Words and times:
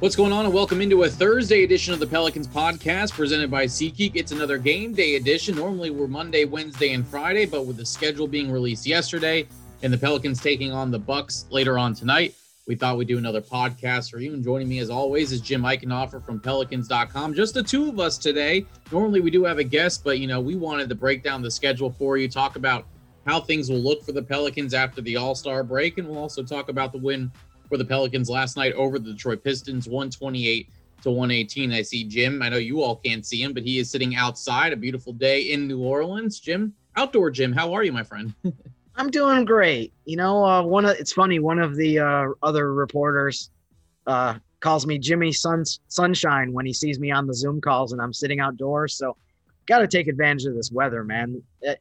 What's 0.00 0.14
going 0.14 0.30
on, 0.30 0.44
and 0.44 0.54
welcome 0.54 0.80
into 0.80 1.02
a 1.02 1.08
Thursday 1.08 1.64
edition 1.64 1.92
of 1.92 1.98
the 1.98 2.06
Pelicans 2.06 2.46
podcast 2.46 3.14
presented 3.14 3.50
by 3.50 3.64
SeatGeek. 3.64 4.12
It's 4.14 4.30
another 4.30 4.56
game 4.56 4.94
day 4.94 5.16
edition. 5.16 5.56
Normally, 5.56 5.90
we're 5.90 6.06
Monday, 6.06 6.44
Wednesday, 6.44 6.92
and 6.92 7.04
Friday, 7.04 7.46
but 7.46 7.66
with 7.66 7.76
the 7.76 7.84
schedule 7.84 8.28
being 8.28 8.48
released 8.48 8.86
yesterday 8.86 9.48
and 9.82 9.92
the 9.92 9.98
Pelicans 9.98 10.40
taking 10.40 10.70
on 10.70 10.92
the 10.92 11.00
Bucks 11.00 11.46
later 11.50 11.80
on 11.80 11.94
tonight, 11.94 12.36
we 12.68 12.76
thought 12.76 12.96
we'd 12.96 13.08
do 13.08 13.18
another 13.18 13.40
podcast 13.40 14.12
for 14.12 14.20
you. 14.20 14.34
And 14.34 14.44
joining 14.44 14.68
me, 14.68 14.78
as 14.78 14.88
always, 14.88 15.32
is 15.32 15.40
Jim 15.40 15.62
Eichenhofer 15.62 16.24
from 16.24 16.38
Pelicans.com. 16.38 17.34
Just 17.34 17.54
the 17.54 17.62
two 17.64 17.88
of 17.88 17.98
us 17.98 18.18
today. 18.18 18.66
Normally, 18.92 19.18
we 19.18 19.32
do 19.32 19.42
have 19.42 19.58
a 19.58 19.64
guest, 19.64 20.04
but 20.04 20.20
you 20.20 20.28
know, 20.28 20.40
we 20.40 20.54
wanted 20.54 20.88
to 20.90 20.94
break 20.94 21.24
down 21.24 21.42
the 21.42 21.50
schedule 21.50 21.90
for 21.90 22.16
you, 22.16 22.28
talk 22.28 22.54
about 22.54 22.86
how 23.26 23.40
things 23.40 23.68
will 23.68 23.80
look 23.80 24.04
for 24.04 24.12
the 24.12 24.22
Pelicans 24.22 24.74
after 24.74 25.00
the 25.00 25.16
All 25.16 25.34
Star 25.34 25.64
break, 25.64 25.98
and 25.98 26.06
we'll 26.06 26.18
also 26.18 26.44
talk 26.44 26.68
about 26.68 26.92
the 26.92 26.98
win 26.98 27.32
for 27.68 27.76
the 27.76 27.84
Pelicans 27.84 28.30
last 28.30 28.56
night 28.56 28.72
over 28.74 28.98
the 28.98 29.12
Detroit 29.12 29.44
Pistons, 29.44 29.86
128 29.86 30.68
to 31.02 31.10
118. 31.10 31.72
I 31.72 31.82
see 31.82 32.04
Jim. 32.04 32.42
I 32.42 32.48
know 32.48 32.56
you 32.56 32.82
all 32.82 32.96
can't 32.96 33.24
see 33.24 33.42
him, 33.42 33.52
but 33.52 33.62
he 33.62 33.78
is 33.78 33.90
sitting 33.90 34.16
outside. 34.16 34.72
A 34.72 34.76
beautiful 34.76 35.12
day 35.12 35.52
in 35.52 35.68
New 35.68 35.82
Orleans. 35.82 36.40
Jim, 36.40 36.74
outdoor 36.96 37.30
Jim, 37.30 37.52
how 37.52 37.72
are 37.72 37.84
you, 37.84 37.92
my 37.92 38.02
friend? 38.02 38.34
I'm 38.96 39.10
doing 39.10 39.44
great. 39.44 39.92
You 40.06 40.16
know, 40.16 40.44
uh, 40.44 40.62
one 40.62 40.84
of 40.84 40.96
it's 40.98 41.12
funny. 41.12 41.38
One 41.38 41.60
of 41.60 41.76
the 41.76 42.00
uh, 42.00 42.28
other 42.42 42.74
reporters 42.74 43.50
uh, 44.06 44.34
calls 44.58 44.86
me 44.86 44.98
Jimmy 44.98 45.32
Suns 45.32 45.78
Sunshine 45.86 46.52
when 46.52 46.66
he 46.66 46.72
sees 46.72 46.98
me 46.98 47.12
on 47.12 47.26
the 47.26 47.34
Zoom 47.34 47.60
calls, 47.60 47.92
and 47.92 48.02
I'm 48.02 48.12
sitting 48.12 48.40
outdoors. 48.40 48.94
So, 48.94 49.16
got 49.66 49.78
to 49.78 49.86
take 49.86 50.08
advantage 50.08 50.46
of 50.46 50.56
this 50.56 50.72
weather, 50.72 51.04
man. 51.04 51.40
Eh, 51.62 51.76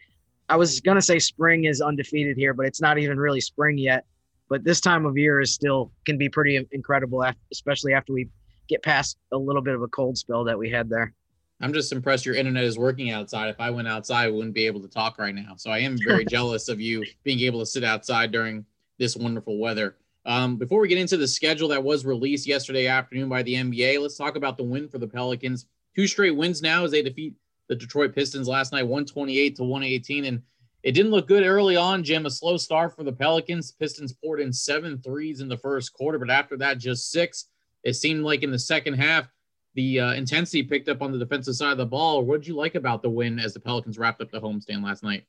I 0.48 0.58
was 0.58 0.80
gonna 0.80 1.02
say 1.02 1.18
spring 1.18 1.66
is 1.66 1.82
undefeated 1.82 2.38
here, 2.38 2.54
but 2.54 2.68
it's 2.68 2.80
not 2.80 3.00
even 3.00 3.20
really 3.20 3.42
spring 3.42 3.80
yet 3.80 4.06
but 4.50 4.64
this 4.64 4.80
time 4.80 5.06
of 5.06 5.18
year 5.18 5.42
is 5.42 5.54
still 5.54 5.92
can 6.06 6.18
be 6.18 6.30
pretty 6.30 6.66
incredible, 6.72 7.26
especially 7.52 7.94
after 7.94 8.14
we 8.14 8.28
get 8.68 8.84
past 8.84 9.18
a 9.32 9.38
little 9.38 9.62
bit 9.62 9.76
of 9.76 9.82
a 9.82 9.88
cold 9.88 10.18
spell 10.18 10.44
that 10.44 10.58
we 10.58 10.70
had 10.70 10.90
there. 10.90 11.14
I'm 11.60 11.74
just 11.74 11.92
impressed 11.92 12.26
your 12.26 12.36
internet 12.36 12.64
is 12.64 12.78
working 12.78 13.10
outside. 13.12 13.50
If 13.50 13.60
I 13.60 13.72
went 13.72 13.88
outside, 13.88 14.26
I 14.26 14.30
wouldn't 14.30 14.54
be 14.54 14.68
able 14.68 14.82
to 14.82 14.88
talk 14.88 15.18
right 15.18 15.34
now. 15.34 15.56
So 15.58 15.72
I 15.72 15.80
am 15.80 15.98
very 16.06 16.24
jealous 16.30 16.70
of 16.70 16.80
you 16.80 17.04
being 17.24 17.40
able 17.40 17.60
to 17.60 17.66
sit 17.66 17.84
outside 17.84 18.32
during 18.32 18.66
this 19.00 19.16
wonderful 19.16 19.58
weather. 19.58 19.96
Um, 20.26 20.58
before 20.58 20.82
we 20.82 20.88
get 20.88 20.98
into 20.98 21.18
the 21.18 21.28
schedule 21.28 21.70
that 21.70 21.84
was 21.84 22.06
released 22.06 22.46
yesterday 22.48 22.88
afternoon 22.88 23.30
by 23.30 23.44
the 23.44 23.56
NBA, 23.56 24.00
let's 24.02 24.18
talk 24.18 24.36
about 24.36 24.58
the 24.58 24.64
win 24.64 24.88
for 24.88 24.98
the 24.98 25.08
Pelicans. 25.08 25.66
Two 25.96 26.06
straight 26.06 26.36
wins 26.36 26.62
now 26.62 26.84
as 26.84 26.92
they 26.92 27.02
defeat 27.02 27.34
the 27.70 27.76
Detroit 27.76 28.14
Pistons 28.14 28.48
last 28.48 28.72
night, 28.72 28.84
128 28.84 29.56
to 29.56 29.64
118. 29.64 30.26
And 30.26 30.42
it 30.84 30.92
didn't 30.92 31.12
look 31.12 31.28
good 31.28 31.44
early 31.44 31.76
on, 31.76 32.04
Jim. 32.04 32.26
A 32.26 32.30
slow 32.30 32.58
start 32.58 32.96
for 32.96 33.04
the 33.04 33.12
Pelicans. 33.12 33.72
Pistons 33.72 34.14
poured 34.14 34.40
in 34.40 34.54
seven 34.54 35.02
threes 35.02 35.42
in 35.42 35.48
the 35.48 35.58
first 35.58 35.94
quarter, 35.94 36.20
but 36.20 36.30
after 36.30 36.58
that, 36.58 36.78
just 36.78 37.12
six. 37.12 37.50
It 37.84 37.94
seemed 37.94 38.24
like 38.24 38.44
in 38.44 38.52
the 38.52 38.60
second 38.60 38.96
half, 38.96 39.28
the 39.76 40.00
uh, 40.00 40.14
intensity 40.14 40.64
picked 40.64 40.90
up 40.90 41.02
on 41.02 41.12
the 41.12 41.18
defensive 41.18 41.56
side 41.56 41.72
of 41.72 41.78
the 41.78 41.86
ball. 41.86 42.24
What 42.24 42.42
did 42.42 42.48
you 42.48 42.56
like 42.56 42.76
about 42.76 43.02
the 43.02 43.10
win 43.10 43.40
as 43.40 43.54
the 43.54 43.60
Pelicans 43.60 43.98
wrapped 43.98 44.22
up 44.22 44.32
the 44.32 44.42
homestand 44.42 44.84
last 44.84 45.04
night? 45.04 45.26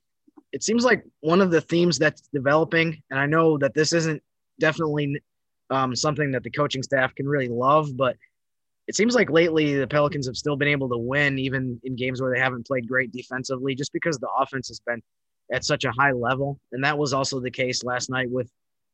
It 0.52 0.62
seems 0.62 0.84
like 0.84 1.04
one 1.20 1.40
of 1.40 1.50
the 1.50 1.60
themes 1.60 1.98
that's 1.98 2.22
developing, 2.32 3.02
and 3.10 3.20
I 3.20 3.26
know 3.26 3.58
that 3.58 3.74
this 3.74 3.92
isn't 3.92 4.22
definitely 4.58 5.20
um, 5.70 5.94
something 5.94 6.30
that 6.32 6.42
the 6.42 6.50
coaching 6.50 6.82
staff 6.82 7.14
can 7.14 7.28
really 7.28 7.48
love, 7.48 7.96
but 7.96 8.16
it 8.86 8.96
seems 8.96 9.14
like 9.14 9.28
lately 9.28 9.76
the 9.76 9.86
Pelicans 9.86 10.26
have 10.26 10.36
still 10.36 10.56
been 10.56 10.68
able 10.68 10.88
to 10.88 10.96
win 10.96 11.38
even 11.38 11.78
in 11.84 11.94
games 11.94 12.22
where 12.22 12.32
they 12.32 12.40
haven't 12.40 12.66
played 12.66 12.88
great 12.88 13.12
defensively, 13.12 13.74
just 13.74 13.92
because 13.92 14.18
the 14.18 14.30
offense 14.38 14.68
has 14.68 14.80
been 14.80 15.02
at 15.52 15.64
such 15.64 15.84
a 15.84 15.92
high 15.92 16.12
level. 16.12 16.58
And 16.72 16.84
that 16.84 16.98
was 16.98 17.12
also 17.12 17.40
the 17.40 17.50
case 17.50 17.84
last 17.84 18.10
night 18.10 18.30
with 18.30 18.50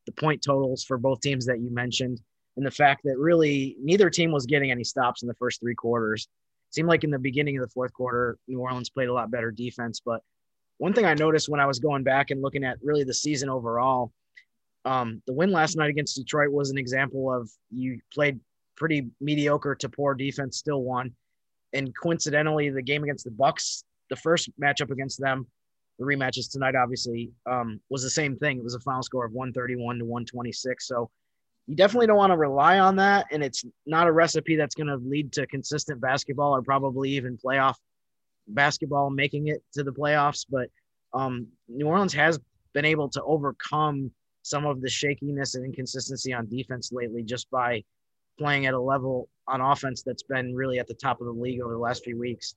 the 0.07 0.13
point 0.13 0.43
totals 0.43 0.85
for 0.85 0.99
both 0.99 1.21
teams 1.21 1.47
that 1.47 1.61
you 1.61 1.71
mentioned, 1.71 2.21
and 2.57 2.67
the 2.67 2.71
fact 2.71 3.03
that 3.05 3.19
really 3.19 3.77
neither 3.83 4.11
team 4.11 4.31
was 4.31 4.47
getting 4.47 4.71
any 4.71 4.85
stops 4.85 5.23
in 5.23 5.29
the 5.29 5.35
first 5.35 5.61
three 5.61 5.75
quarters. 5.75 6.29
It 6.71 6.75
seemed 6.75 6.89
like 6.89 7.05
in 7.05 7.11
the 7.11 7.19
beginning 7.19 7.57
of 7.57 7.65
the 7.65 7.73
fourth 7.73 7.93
quarter, 7.93 8.37
New 8.47 8.61
Orleans 8.61 8.91
played 8.91 9.09
a 9.09 9.13
lot 9.13 9.31
better 9.31 9.51
defense. 9.51 10.01
But 10.05 10.21
one 10.79 10.93
thing 10.93 11.05
I 11.05 11.15
noticed 11.15 11.49
when 11.49 11.61
I 11.61 11.67
was 11.67 11.79
going 11.79 12.03
back 12.03 12.31
and 12.31 12.43
looking 12.43 12.65
at 12.65 12.79
really 12.83 13.05
the 13.05 13.15
season 13.15 13.49
overall, 13.49 14.13
um, 14.85 15.23
the 15.27 15.33
win 15.33 15.51
last 15.51 15.77
night 15.77 15.91
against 15.91 16.17
Detroit 16.17 16.51
was 16.51 16.71
an 16.71 16.79
example 16.79 17.33
of 17.33 17.51
you 17.71 18.01
played 18.13 18.39
pretty 18.77 19.09
mediocre 19.21 19.75
to 19.77 19.89
poor 19.89 20.15
defense, 20.15 20.59
still 20.59 20.83
won. 20.83 21.13
And 21.73 21.95
coincidentally, 21.97 22.71
the 22.71 22.83
game 22.83 23.03
against 23.03 23.25
the 23.25 23.31
Bucks, 23.31 23.85
the 24.11 24.17
first 24.17 24.51
matchup 24.61 24.91
against 24.91 25.21
them, 25.21 25.47
the 25.99 26.05
rematches 26.05 26.51
tonight 26.51 26.75
obviously 26.75 27.31
um, 27.47 27.81
was 27.89 28.03
the 28.03 28.11
same 28.11 28.37
thing. 28.37 28.59
It 28.59 28.65
was 28.65 28.75
a 28.75 28.81
final 28.81 29.03
score 29.03 29.25
of 29.25 29.33
131 29.33 29.99
to 29.99 30.05
126. 30.05 30.89
So 30.89 31.11
you 31.67 31.77
definitely 31.77 32.09
don't 32.09 32.17
want 32.17 32.33
to 32.33 32.37
rely 32.37 32.79
on 32.79 32.97
that. 32.97 33.27
And 33.31 33.43
it's 33.43 33.65
not 33.87 34.07
a 34.07 34.13
recipe 34.13 34.57
that's 34.57 34.75
going 34.75 34.89
to 34.89 34.97
lead 34.97 35.33
to 35.33 35.47
consistent 35.47 36.01
basketball 36.01 36.55
or 36.55 36.63
probably 36.63 37.11
even 37.11 37.39
playoff 37.39 37.77
basketball 38.49 39.11
making 39.11 39.49
it 39.49 39.63
to 39.75 39.85
the 39.85 39.93
playoffs. 39.93 40.45
But 40.49 40.69
um, 41.13 41.47
New 41.69 41.87
Orleans 41.87 42.13
has 42.15 42.39
been 42.73 42.85
able 42.85 43.09
to 43.11 43.23
overcome 43.23 44.11
some 44.43 44.67
of 44.67 44.83
the 44.83 44.91
shakiness 44.91 45.55
and 45.55 45.65
inconsistency 45.65 46.33
on 46.33 46.49
defense 46.49 46.91
lately 46.93 47.23
just 47.23 47.51
by 47.51 47.83
playing 48.39 48.67
at 48.67 48.75
a 48.75 48.81
level 48.81 49.29
on 49.47 49.61
offense 49.61 50.03
that's 50.03 50.25
been 50.25 50.55
really 50.55 50.79
at 50.79 50.87
the 50.87 50.95
top 50.95 51.21
of 51.21 51.27
the 51.27 51.33
league 51.33 51.61
over 51.61 51.73
the 51.73 51.79
last 51.79 52.05
few 52.05 52.19
weeks 52.19 52.55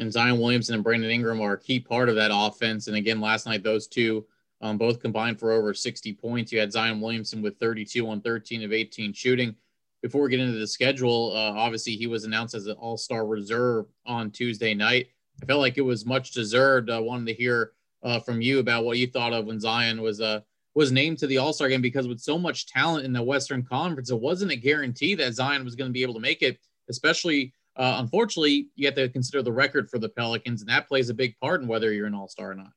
and 0.00 0.12
Zion 0.12 0.40
Williamson 0.40 0.74
and 0.74 0.82
Brandon 0.82 1.10
Ingram 1.10 1.42
are 1.42 1.52
a 1.52 1.60
key 1.60 1.78
part 1.78 2.08
of 2.08 2.14
that 2.16 2.30
offense. 2.32 2.86
And 2.86 2.96
again, 2.96 3.20
last 3.20 3.46
night, 3.46 3.62
those 3.62 3.86
two 3.86 4.26
um, 4.62 4.78
both 4.78 5.00
combined 5.00 5.38
for 5.38 5.52
over 5.52 5.74
60 5.74 6.14
points. 6.14 6.50
You 6.50 6.58
had 6.58 6.72
Zion 6.72 7.00
Williamson 7.00 7.42
with 7.42 7.58
32 7.58 8.08
on 8.08 8.20
13 8.22 8.62
of 8.62 8.72
18 8.72 9.12
shooting. 9.12 9.54
Before 10.02 10.22
we 10.22 10.30
get 10.30 10.40
into 10.40 10.58
the 10.58 10.66
schedule, 10.66 11.32
uh, 11.34 11.52
obviously 11.52 11.96
he 11.96 12.06
was 12.06 12.24
announced 12.24 12.54
as 12.54 12.66
an 12.66 12.76
All 12.76 12.96
Star 12.96 13.26
reserve 13.26 13.86
on 14.06 14.30
Tuesday 14.30 14.72
night. 14.72 15.08
I 15.42 15.46
felt 15.46 15.60
like 15.60 15.76
it 15.76 15.82
was 15.82 16.06
much 16.06 16.32
deserved. 16.32 16.90
I 16.90 16.98
wanted 16.98 17.26
to 17.26 17.34
hear 17.34 17.72
uh, 18.02 18.20
from 18.20 18.40
you 18.40 18.58
about 18.58 18.84
what 18.84 18.96
you 18.96 19.06
thought 19.06 19.34
of 19.34 19.44
when 19.44 19.60
Zion 19.60 20.00
was 20.00 20.22
uh, 20.22 20.40
was 20.74 20.92
named 20.92 21.18
to 21.18 21.26
the 21.26 21.36
All 21.36 21.52
Star 21.52 21.68
game 21.68 21.82
because 21.82 22.08
with 22.08 22.20
so 22.20 22.38
much 22.38 22.66
talent 22.66 23.04
in 23.04 23.12
the 23.12 23.22
Western 23.22 23.62
Conference, 23.62 24.10
it 24.10 24.18
wasn't 24.18 24.52
a 24.52 24.56
guarantee 24.56 25.14
that 25.16 25.34
Zion 25.34 25.64
was 25.64 25.74
going 25.74 25.90
to 25.90 25.92
be 25.92 26.02
able 26.02 26.14
to 26.14 26.20
make 26.20 26.40
it, 26.40 26.58
especially 26.88 27.52
uh, 27.80 27.96
unfortunately, 27.98 28.68
you 28.76 28.86
have 28.86 28.94
to 28.94 29.08
consider 29.08 29.42
the 29.42 29.50
record 29.50 29.88
for 29.88 29.98
the 29.98 30.10
Pelicans, 30.10 30.60
and 30.60 30.68
that 30.68 30.86
plays 30.86 31.08
a 31.08 31.14
big 31.14 31.34
part 31.40 31.62
in 31.62 31.66
whether 31.66 31.92
you're 31.94 32.06
an 32.06 32.14
all 32.14 32.28
star 32.28 32.50
or 32.50 32.54
not. 32.54 32.72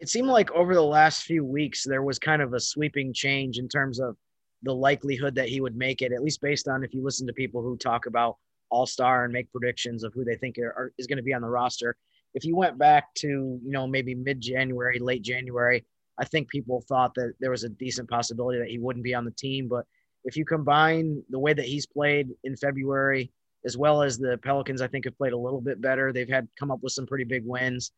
It 0.00 0.08
seemed 0.08 0.26
like 0.26 0.50
over 0.50 0.74
the 0.74 0.82
last 0.82 1.22
few 1.22 1.44
weeks, 1.44 1.84
there 1.84 2.02
was 2.02 2.18
kind 2.18 2.42
of 2.42 2.52
a 2.52 2.58
sweeping 2.58 3.12
change 3.14 3.58
in 3.58 3.68
terms 3.68 4.00
of 4.00 4.16
the 4.64 4.74
likelihood 4.74 5.36
that 5.36 5.48
he 5.48 5.60
would 5.60 5.76
make 5.76 6.02
it, 6.02 6.10
at 6.10 6.20
least 6.20 6.40
based 6.40 6.66
on 6.66 6.82
if 6.82 6.92
you 6.92 7.04
listen 7.04 7.28
to 7.28 7.32
people 7.32 7.62
who 7.62 7.76
talk 7.76 8.06
about 8.06 8.36
all 8.70 8.86
star 8.86 9.22
and 9.22 9.32
make 9.32 9.52
predictions 9.52 10.02
of 10.02 10.12
who 10.14 10.24
they 10.24 10.34
think 10.34 10.58
are, 10.58 10.72
are, 10.76 10.92
is 10.98 11.06
going 11.06 11.18
to 11.18 11.22
be 11.22 11.32
on 11.32 11.42
the 11.42 11.48
roster. 11.48 11.96
If 12.34 12.44
you 12.44 12.56
went 12.56 12.76
back 12.76 13.14
to, 13.18 13.28
you 13.28 13.60
know, 13.70 13.86
maybe 13.86 14.16
mid 14.16 14.40
January, 14.40 14.98
late 14.98 15.22
January, 15.22 15.84
I 16.18 16.24
think 16.24 16.48
people 16.48 16.80
thought 16.88 17.14
that 17.14 17.34
there 17.38 17.52
was 17.52 17.62
a 17.62 17.68
decent 17.68 18.10
possibility 18.10 18.58
that 18.58 18.68
he 18.68 18.78
wouldn't 18.78 19.04
be 19.04 19.14
on 19.14 19.24
the 19.24 19.30
team. 19.30 19.68
But 19.68 19.84
if 20.24 20.36
you 20.36 20.44
combine 20.44 21.22
the 21.30 21.38
way 21.38 21.52
that 21.52 21.66
he's 21.66 21.86
played 21.86 22.30
in 22.42 22.56
February, 22.56 23.30
as 23.64 23.76
well 23.76 24.02
as 24.02 24.18
the 24.18 24.38
Pelicans, 24.42 24.82
I 24.82 24.88
think 24.88 25.04
have 25.04 25.16
played 25.16 25.32
a 25.32 25.38
little 25.38 25.60
bit 25.60 25.80
better. 25.80 26.12
They've 26.12 26.28
had 26.28 26.48
come 26.58 26.70
up 26.70 26.82
with 26.82 26.92
some 26.92 27.06
pretty 27.06 27.24
big 27.24 27.44
wins. 27.44 27.92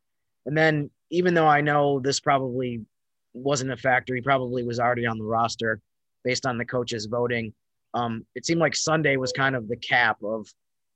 And 0.46 0.56
then, 0.56 0.90
even 1.10 1.34
though 1.34 1.48
I 1.48 1.60
know 1.60 1.98
this 1.98 2.20
probably 2.20 2.84
wasn't 3.34 3.72
a 3.72 3.76
factor, 3.76 4.14
he 4.14 4.20
probably 4.20 4.62
was 4.62 4.78
already 4.80 5.06
on 5.06 5.18
the 5.18 5.24
roster 5.24 5.80
based 6.24 6.46
on 6.46 6.58
the 6.58 6.64
coaches 6.64 7.06
voting. 7.06 7.52
Um, 7.94 8.24
it 8.34 8.46
seemed 8.46 8.60
like 8.60 8.76
Sunday 8.76 9.16
was 9.16 9.32
kind 9.32 9.56
of 9.56 9.68
the 9.68 9.76
cap 9.76 10.22
of 10.22 10.46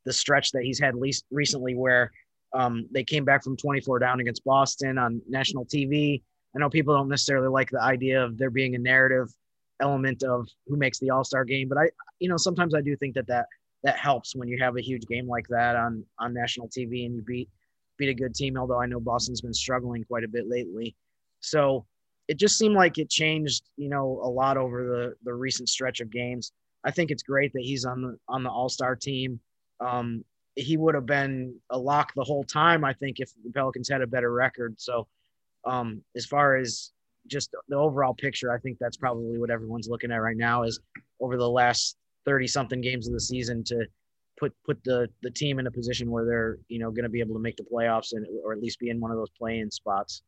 the 0.05 0.13
stretch 0.13 0.53
that 0.53 0.63
he's 0.63 0.79
had 0.79 0.95
least 0.95 1.25
recently, 1.31 1.75
where 1.75 2.11
um, 2.53 2.87
they 2.91 3.05
came 3.05 3.25
back 3.25 3.45
from 3.45 3.57
24 3.57 3.99
down 3.99 4.21
against 4.21 4.45
Boston 4.45 4.99
on 4.99 5.21
national 5.29 5.67
TV. 5.67 6.23
I 6.55 6.59
know 6.59 6.71
people 6.71 6.95
don't 6.95 7.09
necessarily 7.09 7.49
like 7.49 7.71
the 7.71 7.83
idea 7.83 8.25
of 8.25 8.39
there 8.39 8.51
being 8.51 8.75
a 8.75 8.79
narrative 8.79 9.29
element 9.81 10.23
of 10.23 10.49
who 10.67 10.77
makes 10.77 10.99
the 10.99 11.11
All 11.11 11.25
Star 11.25 11.45
game, 11.45 11.69
but 11.69 11.79
I, 11.79 11.91
you 12.19 12.29
know, 12.29 12.37
sometimes 12.37 12.75
I 12.75 12.81
do 12.81 12.97
think 12.97 13.15
that 13.15 13.27
that 13.29 13.47
that 13.83 13.99
helps 13.99 14.37
when 14.37 14.49
you 14.49 14.59
have 14.61 14.77
a 14.77 14.83
huge 14.83 15.07
game 15.07 15.27
like 15.27 15.47
that 15.49 15.77
on 15.77 16.05
on 16.19 16.35
national 16.35 16.69
TV 16.69 17.07
and 17.07 17.17
you 17.17 17.23
beat 17.23 17.49
beat 17.97 18.09
a 18.09 18.15
good 18.15 18.35
team. 18.35 18.57
Although 18.57 18.81
I 18.81 18.87
know 18.87 19.01
Boston's 19.01 19.41
been 19.41 19.55
struggling 19.55 20.05
quite 20.05 20.25
a 20.25 20.29
bit 20.29 20.49
lately, 20.49 20.95
so 21.41 21.87
it 22.29 22.37
just 22.37 22.59
seemed 22.59 22.77
like 22.77 22.97
it 22.99 23.11
changed, 23.11 23.65
you 23.77 23.89
know, 23.89 24.21
a 24.23 24.29
lot 24.29 24.57
over 24.57 24.85
the 24.85 25.15
the 25.25 25.35
recent 25.35 25.69
stretch 25.69 26.01
of 26.01 26.11
games. 26.11 26.53
I 26.85 26.91
think 26.91 27.11
it's 27.11 27.23
great 27.23 27.53
that 27.55 27.63
he's 27.63 27.85
on 27.85 28.03
the 28.03 28.19
on 28.29 28.43
the 28.43 28.51
All 28.51 28.69
Star 28.69 28.97
team. 28.97 29.41
Um, 29.81 30.25
he 30.57 30.77
would 30.77 30.95
have 30.95 31.07
been 31.07 31.57
a 31.71 31.79
lock 31.79 32.13
the 32.15 32.25
whole 32.25 32.45
time, 32.45 32.85
I 32.85 32.93
think, 32.93 33.19
if 33.19 33.33
the 33.45 33.51
Pelicans 33.51 33.89
had 33.89 34.03
a 34.03 34.07
better 34.07 34.33
record. 34.33 34.75
So, 34.79 35.07
um, 35.65 36.03
as 36.17 36.27
far 36.27 36.57
as 36.57 36.91
just 37.27 37.55
the 37.69 37.77
overall 37.77 38.15
picture, 38.15 38.53
I 38.53 38.59
think 38.59 38.79
that's 38.79 38.97
probably 38.97 39.39
what 39.39 39.51
everyone's 39.51 39.89
looking 39.89 40.13
at 40.13 40.17
right 40.23 40.37
now. 40.37 40.63
Is 40.63 40.81
over 41.21 41.37
the 41.37 41.49
last 41.49 41.97
30 42.27 42.47
something 42.47 42.81
games 42.81 43.07
of 43.07 43.15
the 43.15 43.21
season 43.21 43.65
to 43.65 43.87
put 44.39 44.53
put 44.65 44.83
the 44.85 45.09
the 45.23 45.31
team 45.31 45.59
in 45.59 45.67
a 45.67 45.71
position 45.71 46.11
where 46.11 46.25
they're 46.25 46.59
you 46.69 46.79
know 46.79 46.91
going 46.91 47.05
to 47.05 47.11
be 47.11 47.21
able 47.21 47.35
to 47.35 47.41
make 47.41 47.57
the 47.57 47.65
playoffs 47.65 48.13
and 48.13 48.27
or 48.45 48.53
at 48.53 48.61
least 48.61 48.79
be 48.79 48.91
in 48.91 49.01
one 49.01 49.11
of 49.11 49.17
those 49.17 49.31
play-in 49.39 49.71
spots. 49.71 50.23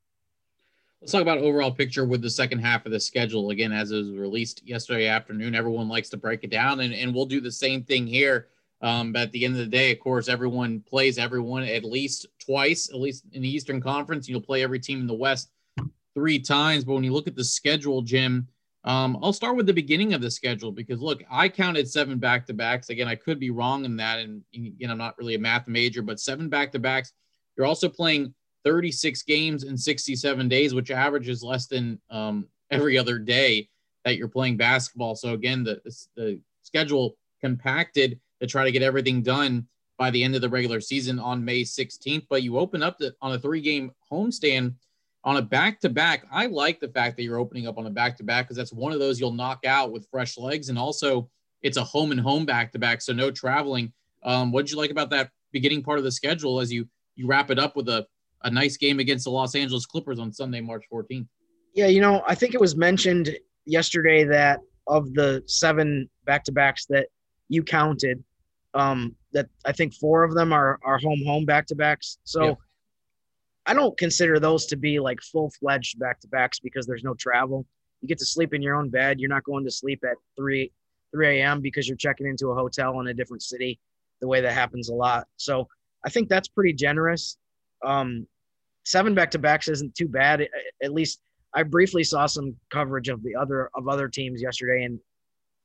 Let's 1.00 1.10
talk 1.10 1.22
about 1.22 1.38
overall 1.38 1.72
picture 1.72 2.04
with 2.04 2.22
the 2.22 2.30
second 2.30 2.60
half 2.60 2.86
of 2.86 2.92
the 2.92 3.00
schedule. 3.00 3.50
Again, 3.50 3.72
as 3.72 3.90
it 3.90 3.96
was 3.96 4.10
released 4.12 4.62
yesterday 4.64 5.08
afternoon, 5.08 5.56
everyone 5.56 5.88
likes 5.88 6.08
to 6.10 6.16
break 6.16 6.44
it 6.44 6.50
down, 6.50 6.78
and, 6.78 6.94
and 6.94 7.12
we'll 7.12 7.26
do 7.26 7.40
the 7.40 7.50
same 7.50 7.82
thing 7.82 8.06
here. 8.06 8.46
Um, 8.82 9.12
but 9.12 9.22
at 9.22 9.32
the 9.32 9.44
end 9.44 9.54
of 9.54 9.58
the 9.58 9.66
day, 9.66 9.90
of 9.90 9.98
course, 9.98 10.28
everyone 10.28 10.80
plays 10.80 11.18
everyone 11.18 11.64
at 11.64 11.84
least 11.84 12.28
twice, 12.44 12.88
at 12.88 13.00
least 13.00 13.24
in 13.32 13.42
the 13.42 13.48
Eastern 13.48 13.80
Conference. 13.80 14.28
You'll 14.28 14.40
play 14.40 14.62
every 14.62 14.78
team 14.78 15.00
in 15.00 15.08
the 15.08 15.14
West 15.14 15.50
three 16.14 16.38
times. 16.38 16.84
But 16.84 16.94
when 16.94 17.04
you 17.04 17.12
look 17.12 17.26
at 17.26 17.34
the 17.34 17.44
schedule, 17.44 18.02
Jim, 18.02 18.46
um, 18.84 19.18
I'll 19.22 19.32
start 19.32 19.56
with 19.56 19.66
the 19.66 19.72
beginning 19.72 20.12
of 20.12 20.20
the 20.20 20.30
schedule 20.30 20.72
because 20.72 21.00
look, 21.00 21.22
I 21.30 21.48
counted 21.48 21.88
seven 21.88 22.18
back 22.18 22.46
to 22.46 22.54
backs. 22.54 22.90
Again, 22.90 23.06
I 23.06 23.14
could 23.14 23.38
be 23.38 23.50
wrong 23.50 23.84
in 23.84 23.96
that. 23.96 24.18
And 24.18 24.42
again, 24.54 24.90
I'm 24.90 24.98
not 24.98 25.16
really 25.18 25.36
a 25.36 25.38
math 25.38 25.68
major, 25.68 26.02
but 26.02 26.18
seven 26.18 26.48
back 26.48 26.72
to 26.72 26.80
backs. 26.80 27.12
You're 27.56 27.66
also 27.66 27.88
playing 27.88 28.34
36 28.64 29.22
games 29.22 29.64
in 29.64 29.76
67 29.76 30.48
days, 30.48 30.74
which 30.74 30.90
averages 30.90 31.42
less 31.42 31.66
than 31.66 32.00
um, 32.10 32.46
every 32.70 32.98
other 32.98 33.18
day 33.18 33.68
that 34.04 34.16
you're 34.16 34.28
playing 34.28 34.56
basketball. 34.56 35.14
So 35.14 35.34
again, 35.34 35.62
the, 35.62 35.80
the 36.16 36.40
schedule 36.62 37.16
compacted 37.40 38.18
to 38.40 38.48
try 38.48 38.64
to 38.64 38.72
get 38.72 38.82
everything 38.82 39.22
done 39.22 39.66
by 39.96 40.10
the 40.10 40.24
end 40.24 40.34
of 40.34 40.40
the 40.40 40.48
regular 40.48 40.80
season 40.80 41.20
on 41.20 41.44
May 41.44 41.62
16th. 41.62 42.26
But 42.28 42.42
you 42.42 42.58
open 42.58 42.82
up 42.82 42.98
the, 42.98 43.14
on 43.20 43.32
a 43.32 43.38
three 43.38 43.60
game 43.60 43.92
homestand 44.10 44.74
on 45.24 45.36
a 45.36 45.42
back 45.42 45.80
to 45.80 45.88
back. 45.88 46.26
I 46.30 46.46
like 46.46 46.80
the 46.80 46.88
fact 46.88 47.16
that 47.16 47.22
you're 47.22 47.38
opening 47.38 47.66
up 47.66 47.78
on 47.78 47.86
a 47.86 47.90
back 47.90 48.16
to 48.18 48.24
back 48.24 48.46
because 48.46 48.56
that's 48.56 48.72
one 48.72 48.92
of 48.92 48.98
those 48.98 49.20
you'll 49.20 49.32
knock 49.32 49.64
out 49.64 49.92
with 49.92 50.08
fresh 50.10 50.36
legs. 50.36 50.68
And 50.68 50.78
also, 50.78 51.28
it's 51.62 51.76
a 51.76 51.84
home 51.84 52.10
and 52.10 52.20
home 52.20 52.44
back 52.44 52.72
to 52.72 52.78
back, 52.78 53.00
so 53.00 53.12
no 53.12 53.30
traveling. 53.30 53.92
Um, 54.24 54.52
what 54.52 54.66
did 54.66 54.72
you 54.72 54.78
like 54.78 54.90
about 54.90 55.10
that 55.10 55.30
beginning 55.52 55.82
part 55.82 55.98
of 55.98 56.04
the 56.04 56.12
schedule 56.12 56.60
as 56.60 56.72
you 56.72 56.88
you 57.14 57.26
wrap 57.26 57.50
it 57.50 57.58
up 57.58 57.76
with 57.76 57.88
a 57.88 58.06
a 58.44 58.50
nice 58.50 58.76
game 58.76 58.98
against 58.98 59.24
the 59.24 59.30
Los 59.30 59.54
Angeles 59.54 59.86
Clippers 59.86 60.18
on 60.18 60.32
Sunday, 60.32 60.60
March 60.60 60.84
14th. 60.92 61.26
Yeah, 61.74 61.86
you 61.86 62.00
know, 62.00 62.22
I 62.26 62.34
think 62.34 62.54
it 62.54 62.60
was 62.60 62.76
mentioned 62.76 63.30
yesterday 63.64 64.24
that 64.24 64.60
of 64.88 65.12
the 65.14 65.42
seven 65.46 66.08
back 66.24 66.44
to 66.44 66.52
backs 66.52 66.86
that 66.86 67.06
you 67.48 67.62
counted, 67.62 68.22
um, 68.74 69.14
that 69.32 69.46
I 69.64 69.72
think 69.72 69.94
four 69.94 70.24
of 70.24 70.34
them 70.34 70.52
are 70.52 70.78
are 70.84 70.98
home 70.98 71.22
home 71.24 71.44
back 71.44 71.66
to 71.68 71.74
backs. 71.74 72.18
So 72.24 72.44
yeah. 72.44 72.54
I 73.66 73.74
don't 73.74 73.96
consider 73.96 74.40
those 74.40 74.66
to 74.66 74.76
be 74.76 74.98
like 74.98 75.20
full 75.20 75.50
fledged 75.60 75.98
back 75.98 76.20
to 76.20 76.28
backs 76.28 76.58
because 76.58 76.86
there's 76.86 77.04
no 77.04 77.14
travel. 77.14 77.64
You 78.00 78.08
get 78.08 78.18
to 78.18 78.26
sleep 78.26 78.54
in 78.54 78.62
your 78.62 78.74
own 78.74 78.88
bed. 78.88 79.20
You're 79.20 79.30
not 79.30 79.44
going 79.44 79.64
to 79.64 79.70
sleep 79.70 80.02
at 80.04 80.16
three 80.36 80.72
three 81.12 81.40
a.m. 81.40 81.60
because 81.60 81.86
you're 81.86 81.96
checking 81.96 82.26
into 82.26 82.48
a 82.48 82.54
hotel 82.54 82.98
in 83.00 83.08
a 83.08 83.14
different 83.14 83.42
city. 83.42 83.78
The 84.20 84.28
way 84.28 84.40
that 84.40 84.52
happens 84.52 84.88
a 84.88 84.94
lot. 84.94 85.26
So 85.36 85.68
I 86.04 86.08
think 86.08 86.28
that's 86.28 86.48
pretty 86.48 86.72
generous. 86.72 87.36
Um, 87.84 88.26
seven 88.84 89.14
back 89.14 89.30
to 89.32 89.38
backs 89.38 89.68
isn't 89.68 89.94
too 89.94 90.08
bad. 90.08 90.48
At 90.82 90.92
least 90.92 91.20
I 91.54 91.62
briefly 91.62 92.04
saw 92.04 92.26
some 92.26 92.56
coverage 92.70 93.08
of 93.08 93.22
the 93.22 93.34
other 93.36 93.70
of 93.74 93.88
other 93.88 94.08
teams 94.08 94.40
yesterday, 94.40 94.84
and 94.84 94.98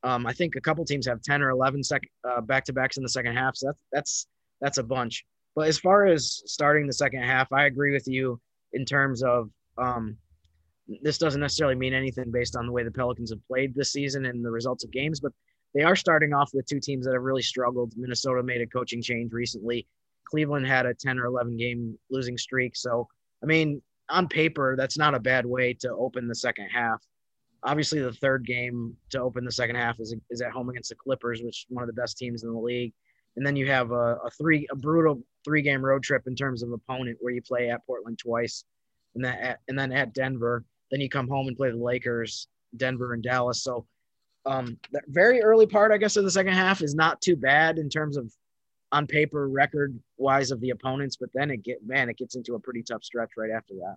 um, 0.03 0.25
I 0.25 0.33
think 0.33 0.55
a 0.55 0.61
couple 0.61 0.83
teams 0.85 1.07
have 1.07 1.21
ten 1.21 1.41
or 1.41 1.49
eleven 1.49 1.83
second 1.83 2.09
uh, 2.27 2.41
back 2.41 2.65
to 2.65 2.73
backs 2.73 2.97
in 2.97 3.03
the 3.03 3.09
second 3.09 3.35
half. 3.35 3.55
So 3.55 3.67
that's 3.67 3.79
that's 3.91 4.27
that's 4.61 4.77
a 4.77 4.83
bunch. 4.83 5.25
But 5.57 5.67
as 5.67 5.77
far 5.77 6.05
as 6.05 6.43
starting 6.45 6.87
the 6.87 6.93
second 6.93 7.23
half, 7.23 7.51
I 7.51 7.65
agree 7.65 7.91
with 7.91 8.07
you 8.07 8.39
in 8.73 8.85
terms 8.85 9.23
of 9.23 9.49
um, 9.77 10.15
this 11.01 11.17
doesn't 11.17 11.41
necessarily 11.41 11.75
mean 11.75 11.93
anything 11.93 12.31
based 12.31 12.55
on 12.55 12.65
the 12.65 12.71
way 12.71 12.83
the 12.83 12.91
Pelicans 12.91 13.31
have 13.31 13.45
played 13.47 13.75
this 13.75 13.91
season 13.91 14.25
and 14.25 14.45
the 14.45 14.51
results 14.51 14.85
of 14.85 14.91
games, 14.91 15.19
but 15.19 15.33
they 15.73 15.81
are 15.81 15.95
starting 15.95 16.33
off 16.33 16.51
with 16.53 16.65
two 16.65 16.79
teams 16.79 17.05
that 17.05 17.13
have 17.13 17.23
really 17.23 17.41
struggled. 17.41 17.91
Minnesota 17.97 18.41
made 18.41 18.61
a 18.61 18.67
coaching 18.67 19.01
change 19.01 19.33
recently 19.33 19.85
Cleveland 20.29 20.67
had 20.67 20.85
a 20.85 20.93
10 20.93 21.19
or 21.19 21.25
11 21.25 21.57
game 21.57 21.97
losing 22.09 22.37
streak. 22.37 22.75
So, 22.75 23.07
I 23.43 23.45
mean, 23.45 23.81
on 24.09 24.27
paper, 24.27 24.75
that's 24.75 24.97
not 24.97 25.15
a 25.15 25.19
bad 25.19 25.45
way 25.45 25.73
to 25.81 25.91
open 25.91 26.27
the 26.27 26.35
second 26.35 26.69
half. 26.69 27.01
Obviously, 27.63 27.99
the 27.99 28.13
third 28.13 28.45
game 28.45 28.95
to 29.11 29.21
open 29.21 29.43
the 29.43 29.51
second 29.51 29.75
half 29.75 29.99
is, 29.99 30.15
is 30.29 30.41
at 30.41 30.51
home 30.51 30.69
against 30.69 30.89
the 30.89 30.95
Clippers, 30.95 31.41
which 31.41 31.59
is 31.59 31.65
one 31.69 31.83
of 31.83 31.87
the 31.87 31.99
best 31.99 32.17
teams 32.17 32.43
in 32.43 32.51
the 32.51 32.59
league. 32.59 32.93
And 33.35 33.45
then 33.45 33.55
you 33.55 33.67
have 33.67 33.91
a, 33.91 34.17
a 34.25 34.29
three 34.37 34.67
a 34.71 34.75
brutal 34.75 35.21
three 35.47 35.61
game 35.61 35.83
road 35.83 36.03
trip 36.03 36.23
in 36.27 36.35
terms 36.35 36.61
of 36.61 36.71
opponent 36.71 37.17
where 37.21 37.33
you 37.33 37.41
play 37.41 37.69
at 37.69 37.85
Portland 37.87 38.19
twice, 38.19 38.65
and 39.15 39.23
then 39.23 39.33
at, 39.33 39.59
and 39.69 39.79
then 39.79 39.91
at 39.93 40.13
Denver. 40.13 40.65
Then 40.91 41.01
you 41.01 41.09
come 41.09 41.27
home 41.27 41.47
and 41.47 41.57
play 41.57 41.71
the 41.71 41.77
Lakers, 41.77 42.47
Denver, 42.75 43.13
and 43.13 43.23
Dallas. 43.23 43.63
So 43.63 43.85
um, 44.45 44.77
very 45.07 45.41
early 45.41 45.65
part, 45.65 45.91
I 45.91 45.97
guess, 45.97 46.15
of 46.17 46.23
the 46.23 46.31
second 46.31 46.53
half 46.53 46.81
is 46.81 46.95
not 46.95 47.21
too 47.21 47.35
bad 47.35 47.77
in 47.77 47.89
terms 47.89 48.17
of 48.17 48.31
on 48.91 49.07
paper 49.07 49.49
record 49.49 49.97
wise 50.17 50.51
of 50.51 50.61
the 50.61 50.69
opponents, 50.69 51.17
but 51.17 51.29
then 51.33 51.51
it 51.51 51.63
get 51.63 51.85
man, 51.85 52.09
it 52.09 52.17
gets 52.17 52.35
into 52.35 52.55
a 52.55 52.59
pretty 52.59 52.83
tough 52.83 53.03
stretch 53.03 53.31
right 53.37 53.51
after 53.51 53.73
that. 53.75 53.95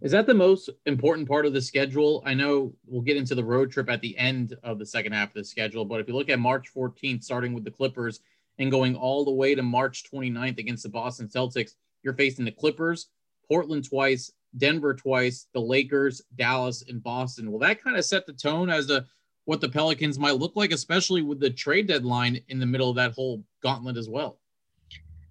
Is 0.00 0.10
that 0.10 0.26
the 0.26 0.34
most 0.34 0.68
important 0.86 1.28
part 1.28 1.46
of 1.46 1.52
the 1.52 1.62
schedule? 1.62 2.24
I 2.26 2.34
know 2.34 2.72
we'll 2.86 3.02
get 3.02 3.16
into 3.16 3.36
the 3.36 3.44
road 3.44 3.70
trip 3.70 3.88
at 3.88 4.00
the 4.00 4.18
end 4.18 4.56
of 4.64 4.80
the 4.80 4.86
second 4.86 5.12
half 5.12 5.28
of 5.28 5.34
the 5.34 5.44
schedule, 5.44 5.84
but 5.84 6.00
if 6.00 6.08
you 6.08 6.14
look 6.14 6.28
at 6.28 6.40
March 6.40 6.66
14th, 6.74 7.22
starting 7.22 7.52
with 7.52 7.62
the 7.62 7.70
Clippers 7.70 8.20
and 8.58 8.70
going 8.70 8.94
all 8.94 9.24
the 9.24 9.30
way 9.30 9.54
to 9.54 9.62
March 9.62 10.04
29th 10.12 10.58
against 10.58 10.82
the 10.82 10.88
Boston 10.88 11.28
Celtics, 11.28 11.72
you're 12.02 12.14
facing 12.14 12.44
the 12.44 12.52
Clippers, 12.52 13.08
Portland 13.48 13.88
twice, 13.88 14.32
Denver 14.58 14.94
twice, 14.94 15.46
the 15.54 15.60
Lakers, 15.60 16.22
Dallas, 16.36 16.84
and 16.88 17.02
Boston. 17.02 17.50
Will 17.50 17.58
that 17.60 17.82
kind 17.82 17.96
of 17.96 18.04
set 18.04 18.26
the 18.26 18.32
tone 18.32 18.68
as 18.68 18.86
to 18.86 19.06
what 19.44 19.60
the 19.60 19.68
Pelicans 19.68 20.18
might 20.18 20.36
look 20.36 20.54
like, 20.54 20.72
especially 20.72 21.22
with 21.22 21.40
the 21.40 21.50
trade 21.50 21.88
deadline 21.88 22.40
in 22.48 22.58
the 22.58 22.66
middle 22.66 22.90
of 22.90 22.96
that 22.96 23.12
whole 23.12 23.42
gauntlet 23.62 23.96
as 23.96 24.08
well. 24.08 24.38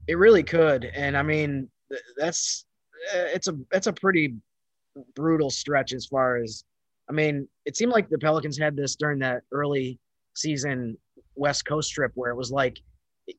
It 0.08 0.18
really 0.18 0.44
could, 0.44 0.86
and 0.86 1.16
I 1.16 1.24
mean 1.24 1.70
that's 2.18 2.66
uh, 3.14 3.28
it's 3.34 3.48
a 3.48 3.58
it's 3.72 3.88
a 3.88 3.94
pretty 3.94 4.36
brutal 5.16 5.50
stretch 5.50 5.94
as 5.94 6.06
far 6.06 6.38
as 6.38 6.64
I 7.10 7.14
mean. 7.14 7.48
It 7.66 7.78
seemed 7.78 7.92
like 7.92 8.10
the 8.10 8.18
Pelicans 8.18 8.58
had 8.58 8.76
this 8.76 8.96
during 8.96 9.20
that 9.20 9.44
early 9.52 10.00
season 10.34 10.98
West 11.36 11.66
Coast 11.66 11.92
trip 11.92 12.12
where 12.16 12.32
it 12.32 12.36
was 12.36 12.52
like 12.52 12.82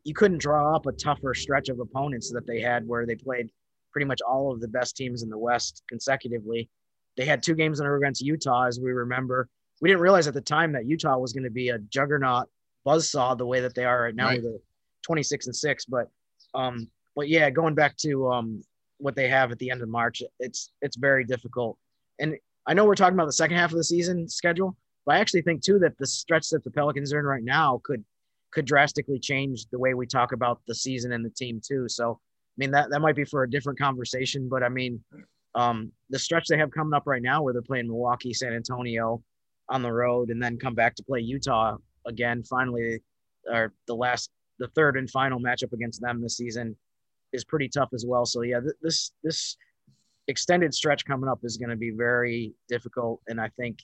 you 0.04 0.14
couldn't 0.14 0.38
draw 0.38 0.74
up 0.74 0.86
a 0.86 0.92
tougher 0.92 1.34
stretch 1.34 1.68
of 1.68 1.80
opponents 1.80 2.30
that 2.32 2.46
they 2.46 2.60
had 2.60 2.86
where 2.86 3.06
they 3.06 3.14
played 3.14 3.50
pretty 3.92 4.06
much 4.06 4.20
all 4.22 4.52
of 4.52 4.60
the 4.60 4.68
best 4.68 4.96
teams 4.96 5.22
in 5.22 5.28
the 5.28 5.38
West 5.38 5.82
consecutively. 5.88 6.68
They 7.16 7.24
had 7.24 7.42
two 7.42 7.54
games 7.54 7.80
in 7.80 7.86
a 7.86 7.90
row 7.90 7.98
against 7.98 8.22
Utah, 8.22 8.66
as 8.66 8.80
we 8.80 8.92
remember 8.92 9.48
we 9.82 9.88
didn't 9.88 10.00
realize 10.00 10.28
at 10.28 10.34
the 10.34 10.40
time 10.40 10.72
that 10.72 10.86
Utah 10.86 11.18
was 11.18 11.32
going 11.32 11.44
to 11.44 11.50
be 11.50 11.70
a 11.70 11.78
juggernaut 11.78 12.46
buzzsaw 12.86 13.36
the 13.36 13.44
way 13.44 13.60
that 13.60 13.74
they 13.74 13.84
are 13.84 14.04
right 14.04 14.14
now 14.14 14.28
right. 14.28 14.42
with 14.42 14.54
a 14.54 14.60
26 15.02 15.46
and 15.46 15.56
six. 15.56 15.84
But, 15.84 16.08
um, 16.54 16.88
but 17.16 17.28
yeah, 17.28 17.50
going 17.50 17.74
back 17.74 17.96
to 17.98 18.28
um, 18.30 18.62
what 18.98 19.16
they 19.16 19.28
have 19.28 19.50
at 19.50 19.58
the 19.58 19.70
end 19.70 19.82
of 19.82 19.88
March, 19.88 20.22
it's 20.38 20.70
it's 20.80 20.96
very 20.96 21.24
difficult. 21.24 21.76
And 22.20 22.36
I 22.64 22.74
know 22.74 22.84
we're 22.84 22.94
talking 22.94 23.14
about 23.14 23.26
the 23.26 23.32
second 23.32 23.56
half 23.56 23.72
of 23.72 23.76
the 23.76 23.84
season 23.84 24.28
schedule, 24.28 24.76
but 25.04 25.16
I 25.16 25.18
actually 25.18 25.42
think 25.42 25.62
too 25.62 25.80
that 25.80 25.98
the 25.98 26.06
stretch 26.06 26.48
that 26.50 26.62
the 26.62 26.70
Pelicans 26.70 27.12
are 27.12 27.18
in 27.18 27.26
right 27.26 27.44
now 27.44 27.80
could 27.82 28.04
could 28.52 28.64
drastically 28.64 29.18
change 29.18 29.66
the 29.70 29.78
way 29.78 29.94
we 29.94 30.06
talk 30.06 30.32
about 30.32 30.60
the 30.66 30.74
season 30.74 31.12
and 31.12 31.24
the 31.24 31.30
team 31.30 31.60
too. 31.66 31.88
So, 31.88 32.12
I 32.12 32.56
mean 32.58 32.70
that 32.72 32.90
that 32.90 33.00
might 33.00 33.16
be 33.16 33.24
for 33.24 33.42
a 33.42 33.50
different 33.50 33.78
conversation, 33.78 34.48
but 34.48 34.62
I 34.62 34.68
mean, 34.68 35.02
um, 35.54 35.90
the 36.10 36.18
stretch 36.18 36.48
they 36.48 36.58
have 36.58 36.70
coming 36.70 36.94
up 36.94 37.04
right 37.06 37.22
now, 37.22 37.42
where 37.42 37.52
they're 37.52 37.62
playing 37.62 37.88
Milwaukee, 37.88 38.34
San 38.34 38.52
Antonio, 38.52 39.22
on 39.68 39.82
the 39.82 39.92
road 39.92 40.30
and 40.30 40.42
then 40.42 40.58
come 40.58 40.74
back 40.74 40.94
to 40.96 41.02
play 41.02 41.20
Utah 41.20 41.76
again. 42.06 42.42
Finally, 42.44 43.00
or 43.50 43.72
the 43.86 43.94
last, 43.94 44.30
the 44.58 44.68
third 44.68 44.96
and 44.96 45.10
final 45.10 45.40
matchup 45.40 45.72
against 45.72 46.00
them 46.00 46.20
this 46.20 46.36
season 46.36 46.76
is 47.32 47.44
pretty 47.44 47.68
tough 47.68 47.88
as 47.94 48.04
well. 48.06 48.26
So 48.26 48.42
yeah, 48.42 48.60
th- 48.60 48.74
this 48.82 49.12
this 49.22 49.56
extended 50.28 50.74
stretch 50.74 51.04
coming 51.04 51.28
up 51.28 51.40
is 51.42 51.56
going 51.56 51.70
to 51.70 51.76
be 51.76 51.90
very 51.90 52.52
difficult, 52.68 53.20
and 53.28 53.40
I 53.40 53.48
think 53.58 53.78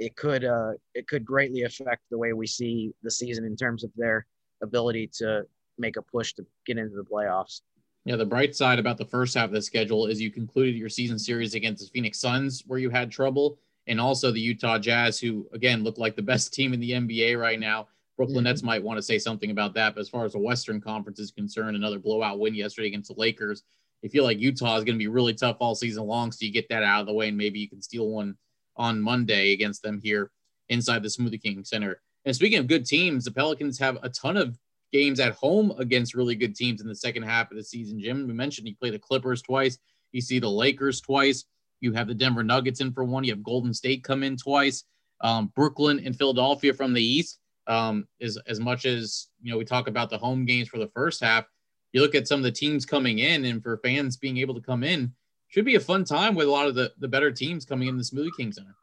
it 0.00 0.16
could 0.16 0.44
uh, 0.44 0.72
it 0.94 1.06
could 1.06 1.24
greatly 1.24 1.62
affect 1.62 2.02
the 2.10 2.18
way 2.18 2.32
we 2.32 2.46
see 2.46 2.92
the 3.02 3.10
season 3.10 3.44
in 3.44 3.54
terms 3.54 3.84
of 3.84 3.90
their 3.96 4.26
ability 4.62 5.08
to 5.18 5.46
make 5.78 5.96
a 5.96 6.02
push 6.02 6.32
to 6.34 6.46
get 6.66 6.78
into 6.78 6.96
the 6.96 7.04
playoffs. 7.04 7.60
Yeah, 8.06 8.16
the 8.16 8.24
bright 8.24 8.56
side 8.56 8.78
about 8.78 8.96
the 8.96 9.04
first 9.04 9.34
half 9.34 9.44
of 9.44 9.52
the 9.52 9.60
schedule 9.60 10.06
is 10.06 10.20
you 10.20 10.30
concluded 10.30 10.74
your 10.74 10.88
season 10.88 11.18
series 11.18 11.54
against 11.54 11.84
the 11.84 11.90
Phoenix 11.90 12.18
Suns 12.18 12.64
where 12.66 12.78
you 12.78 12.88
had 12.88 13.10
trouble 13.10 13.58
and 13.86 14.00
also 14.00 14.30
the 14.30 14.40
Utah 14.40 14.78
Jazz, 14.78 15.20
who 15.20 15.46
again 15.52 15.84
look 15.84 15.98
like 15.98 16.16
the 16.16 16.22
best 16.22 16.54
team 16.54 16.72
in 16.72 16.80
the 16.80 16.92
NBA 16.92 17.38
right 17.38 17.60
now. 17.60 17.88
Brooklyn 18.16 18.38
mm-hmm. 18.38 18.44
Nets 18.44 18.62
might 18.62 18.82
want 18.82 18.96
to 18.96 19.02
say 19.02 19.18
something 19.18 19.50
about 19.50 19.74
that. 19.74 19.94
But 19.94 20.00
as 20.00 20.08
far 20.08 20.24
as 20.24 20.32
the 20.32 20.38
Western 20.38 20.80
Conference 20.80 21.18
is 21.18 21.30
concerned, 21.30 21.76
another 21.76 21.98
blowout 21.98 22.38
win 22.38 22.54
yesterday 22.54 22.88
against 22.88 23.14
the 23.14 23.20
Lakers. 23.20 23.62
I 24.02 24.08
feel 24.08 24.24
like 24.24 24.38
Utah 24.38 24.76
is 24.76 24.84
going 24.84 24.96
to 24.96 25.02
be 25.02 25.08
really 25.08 25.34
tough 25.34 25.58
all 25.60 25.74
season 25.74 26.06
long. 26.06 26.32
So 26.32 26.46
you 26.46 26.52
get 26.52 26.70
that 26.70 26.82
out 26.82 27.02
of 27.02 27.06
the 27.06 27.12
way, 27.12 27.28
and 27.28 27.36
maybe 27.36 27.58
you 27.58 27.68
can 27.68 27.82
steal 27.82 28.08
one 28.08 28.34
on 28.80 29.00
Monday 29.00 29.52
against 29.52 29.82
them 29.82 30.00
here 30.02 30.30
inside 30.70 31.02
the 31.02 31.08
Smoothie 31.08 31.40
King 31.40 31.64
Center. 31.64 32.00
And 32.24 32.34
speaking 32.34 32.58
of 32.58 32.66
good 32.66 32.86
teams, 32.86 33.24
the 33.24 33.30
Pelicans 33.30 33.78
have 33.78 33.98
a 34.02 34.08
ton 34.08 34.36
of 34.36 34.58
games 34.92 35.20
at 35.20 35.34
home 35.34 35.72
against 35.78 36.14
really 36.14 36.34
good 36.34 36.56
teams 36.56 36.80
in 36.80 36.88
the 36.88 36.94
second 36.94 37.24
half 37.24 37.50
of 37.50 37.56
the 37.56 37.62
season. 37.62 38.00
Jim, 38.00 38.26
we 38.26 38.32
mentioned 38.32 38.66
you 38.66 38.74
play 38.74 38.90
the 38.90 38.98
Clippers 38.98 39.42
twice, 39.42 39.78
you 40.12 40.20
see 40.20 40.38
the 40.38 40.50
Lakers 40.50 41.00
twice. 41.00 41.44
You 41.80 41.92
have 41.92 42.08
the 42.08 42.14
Denver 42.14 42.42
Nuggets 42.42 42.80
in 42.80 42.92
for 42.92 43.04
one. 43.04 43.24
You 43.24 43.32
have 43.32 43.42
Golden 43.42 43.72
State 43.72 44.04
come 44.04 44.22
in 44.22 44.36
twice. 44.36 44.84
Um, 45.22 45.52
Brooklyn 45.54 46.00
and 46.04 46.16
Philadelphia 46.16 46.74
from 46.74 46.92
the 46.92 47.02
East. 47.02 47.38
Um, 47.66 48.08
is 48.18 48.36
as 48.48 48.58
much 48.58 48.84
as 48.84 49.28
you 49.40 49.52
know, 49.52 49.58
we 49.58 49.64
talk 49.64 49.86
about 49.86 50.10
the 50.10 50.18
home 50.18 50.44
games 50.44 50.68
for 50.68 50.78
the 50.78 50.88
first 50.88 51.22
half. 51.22 51.44
You 51.92 52.00
look 52.00 52.14
at 52.14 52.26
some 52.26 52.40
of 52.40 52.44
the 52.44 52.50
teams 52.50 52.84
coming 52.84 53.20
in, 53.20 53.44
and 53.44 53.62
for 53.62 53.78
fans 53.78 54.16
being 54.16 54.38
able 54.38 54.54
to 54.54 54.60
come 54.60 54.82
in, 54.82 55.12
should 55.50 55.64
be 55.64 55.74
a 55.74 55.80
fun 55.80 56.04
time 56.04 56.34
with 56.34 56.46
a 56.46 56.50
lot 56.50 56.66
of 56.66 56.74
the, 56.74 56.92
the 56.98 57.08
better 57.08 57.30
teams 57.30 57.64
coming 57.64 57.88
in 57.88 57.96
the 57.96 58.02
Smoothie 58.02 58.30
King 58.36 58.52
Center. 58.52 58.74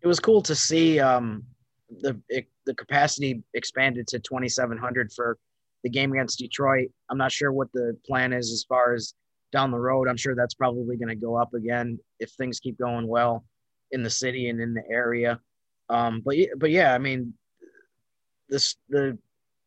It 0.00 0.06
was 0.06 0.20
cool 0.20 0.40
to 0.42 0.54
see 0.54 1.00
um, 1.00 1.44
the 2.00 2.18
it, 2.28 2.46
the 2.66 2.74
capacity 2.74 3.42
expanded 3.52 4.06
to 4.08 4.18
2,700 4.18 5.12
for 5.12 5.36
the 5.82 5.90
game 5.90 6.12
against 6.12 6.38
Detroit. 6.38 6.88
I'm 7.10 7.18
not 7.18 7.32
sure 7.32 7.52
what 7.52 7.70
the 7.72 7.96
plan 8.06 8.32
is 8.32 8.50
as 8.52 8.64
far 8.66 8.94
as 8.94 9.14
down 9.52 9.70
the 9.70 9.78
road. 9.78 10.08
I'm 10.08 10.16
sure 10.16 10.34
that's 10.34 10.54
probably 10.54 10.96
going 10.96 11.08
to 11.08 11.14
go 11.14 11.36
up 11.36 11.52
again 11.54 11.98
if 12.20 12.30
things 12.32 12.60
keep 12.60 12.78
going 12.78 13.06
well 13.06 13.44
in 13.90 14.02
the 14.02 14.10
city 14.10 14.48
and 14.48 14.60
in 14.60 14.74
the 14.74 14.82
area. 14.90 15.40
Um, 15.88 16.22
but 16.24 16.36
but 16.58 16.70
yeah, 16.70 16.94
I 16.94 16.98
mean, 16.98 17.34
this 18.48 18.76
the 18.88 19.18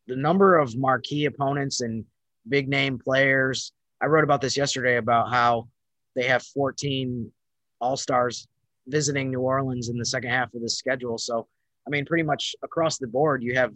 the 0.06 0.16
number 0.16 0.56
of 0.56 0.76
marquee 0.76 1.26
opponents 1.26 1.80
and 1.82 2.04
big 2.48 2.68
name 2.68 2.98
players. 2.98 3.72
I 4.00 4.06
wrote 4.06 4.24
about 4.24 4.40
this 4.40 4.56
yesterday 4.56 4.96
about 4.96 5.30
how 5.30 5.68
they 6.18 6.26
have 6.26 6.42
14 6.42 7.30
All 7.80 7.96
Stars 7.96 8.48
visiting 8.88 9.30
New 9.30 9.40
Orleans 9.40 9.88
in 9.88 9.96
the 9.96 10.04
second 10.04 10.30
half 10.30 10.52
of 10.52 10.62
the 10.62 10.68
schedule. 10.68 11.16
So, 11.16 11.46
I 11.86 11.90
mean, 11.90 12.04
pretty 12.04 12.24
much 12.24 12.56
across 12.64 12.98
the 12.98 13.06
board, 13.06 13.42
you 13.42 13.54
have 13.54 13.72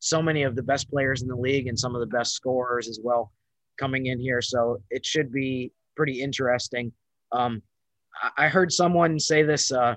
so 0.00 0.20
many 0.20 0.42
of 0.42 0.56
the 0.56 0.64
best 0.64 0.90
players 0.90 1.22
in 1.22 1.28
the 1.28 1.36
league 1.36 1.68
and 1.68 1.78
some 1.78 1.94
of 1.94 2.00
the 2.00 2.06
best 2.18 2.34
scorers 2.34 2.88
as 2.88 2.98
well 3.02 3.30
coming 3.78 4.06
in 4.06 4.18
here. 4.18 4.42
So 4.42 4.82
it 4.90 5.06
should 5.06 5.30
be 5.32 5.70
pretty 5.94 6.20
interesting. 6.20 6.92
Um, 7.30 7.62
I 8.36 8.48
heard 8.48 8.72
someone 8.72 9.20
say 9.20 9.44
this 9.44 9.70
uh, 9.70 9.94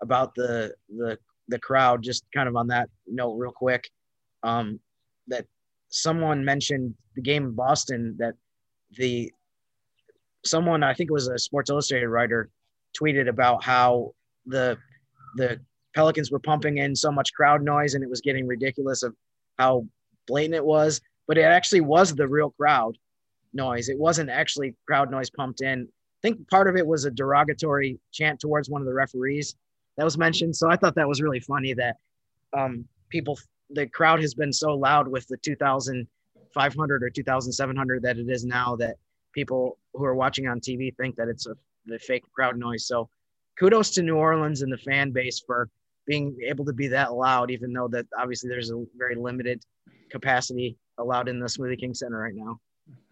about 0.00 0.34
the 0.36 0.74
the 0.88 1.18
the 1.48 1.58
crowd. 1.58 2.02
Just 2.02 2.24
kind 2.32 2.48
of 2.48 2.54
on 2.54 2.68
that 2.68 2.88
note, 3.06 3.34
real 3.34 3.52
quick, 3.52 3.88
um, 4.42 4.78
that 5.26 5.46
someone 5.88 6.44
mentioned 6.44 6.94
the 7.16 7.22
game 7.22 7.46
in 7.46 7.52
Boston 7.52 8.14
that 8.18 8.34
the 8.96 9.32
someone 10.44 10.82
I 10.82 10.94
think 10.94 11.10
it 11.10 11.12
was 11.12 11.28
a 11.28 11.38
Sports 11.38 11.70
Illustrated 11.70 12.08
writer 12.08 12.50
tweeted 13.00 13.28
about 13.28 13.62
how 13.62 14.14
the 14.46 14.78
the 15.36 15.60
Pelicans 15.94 16.30
were 16.30 16.38
pumping 16.38 16.78
in 16.78 16.94
so 16.96 17.10
much 17.10 17.32
crowd 17.34 17.62
noise 17.62 17.94
and 17.94 18.02
it 18.02 18.10
was 18.10 18.20
getting 18.20 18.46
ridiculous 18.46 19.02
of 19.02 19.14
how 19.58 19.86
blatant 20.26 20.54
it 20.54 20.64
was, 20.64 21.00
but 21.26 21.38
it 21.38 21.42
actually 21.42 21.80
was 21.80 22.14
the 22.14 22.26
real 22.26 22.50
crowd 22.50 22.96
noise. 23.52 23.88
It 23.88 23.98
wasn't 23.98 24.30
actually 24.30 24.74
crowd 24.86 25.10
noise 25.10 25.30
pumped 25.30 25.60
in. 25.60 25.82
I 25.82 26.20
think 26.22 26.48
part 26.48 26.68
of 26.68 26.76
it 26.76 26.86
was 26.86 27.04
a 27.04 27.10
derogatory 27.10 27.98
chant 28.12 28.40
towards 28.40 28.70
one 28.70 28.80
of 28.80 28.86
the 28.86 28.94
referees 28.94 29.54
that 29.96 30.04
was 30.04 30.16
mentioned. 30.16 30.56
So 30.56 30.70
I 30.70 30.76
thought 30.76 30.94
that 30.94 31.08
was 31.08 31.20
really 31.20 31.40
funny 31.40 31.74
that 31.74 31.96
um, 32.56 32.86
people, 33.08 33.38
the 33.70 33.86
crowd 33.86 34.20
has 34.20 34.34
been 34.34 34.52
so 34.52 34.74
loud 34.74 35.08
with 35.08 35.26
the 35.28 35.36
2,500 35.38 37.02
or 37.02 37.10
2,700 37.10 38.02
that 38.02 38.18
it 38.18 38.28
is 38.28 38.44
now 38.44 38.76
that 38.76 38.96
people 39.32 39.78
who 39.94 40.04
are 40.04 40.14
watching 40.14 40.46
on 40.46 40.60
TV 40.60 40.94
think 40.96 41.16
that 41.16 41.28
it's 41.28 41.46
a 41.46 41.54
the 41.86 41.98
fake 41.98 42.24
crowd 42.32 42.56
noise. 42.56 42.86
So 42.86 43.08
kudos 43.58 43.90
to 43.92 44.02
New 44.02 44.16
Orleans 44.16 44.62
and 44.62 44.72
the 44.72 44.78
fan 44.78 45.10
base 45.10 45.42
for 45.44 45.68
being 46.06 46.36
able 46.46 46.64
to 46.64 46.72
be 46.72 46.88
that 46.88 47.14
loud, 47.14 47.50
even 47.50 47.72
though 47.72 47.88
that 47.88 48.06
obviously 48.18 48.48
there's 48.48 48.70
a 48.70 48.84
very 48.96 49.14
limited 49.14 49.62
capacity 50.10 50.76
allowed 50.98 51.28
in 51.28 51.38
the 51.38 51.46
Smoothie 51.46 51.78
King 51.78 51.94
Center 51.94 52.18
right 52.18 52.34
now. 52.34 52.58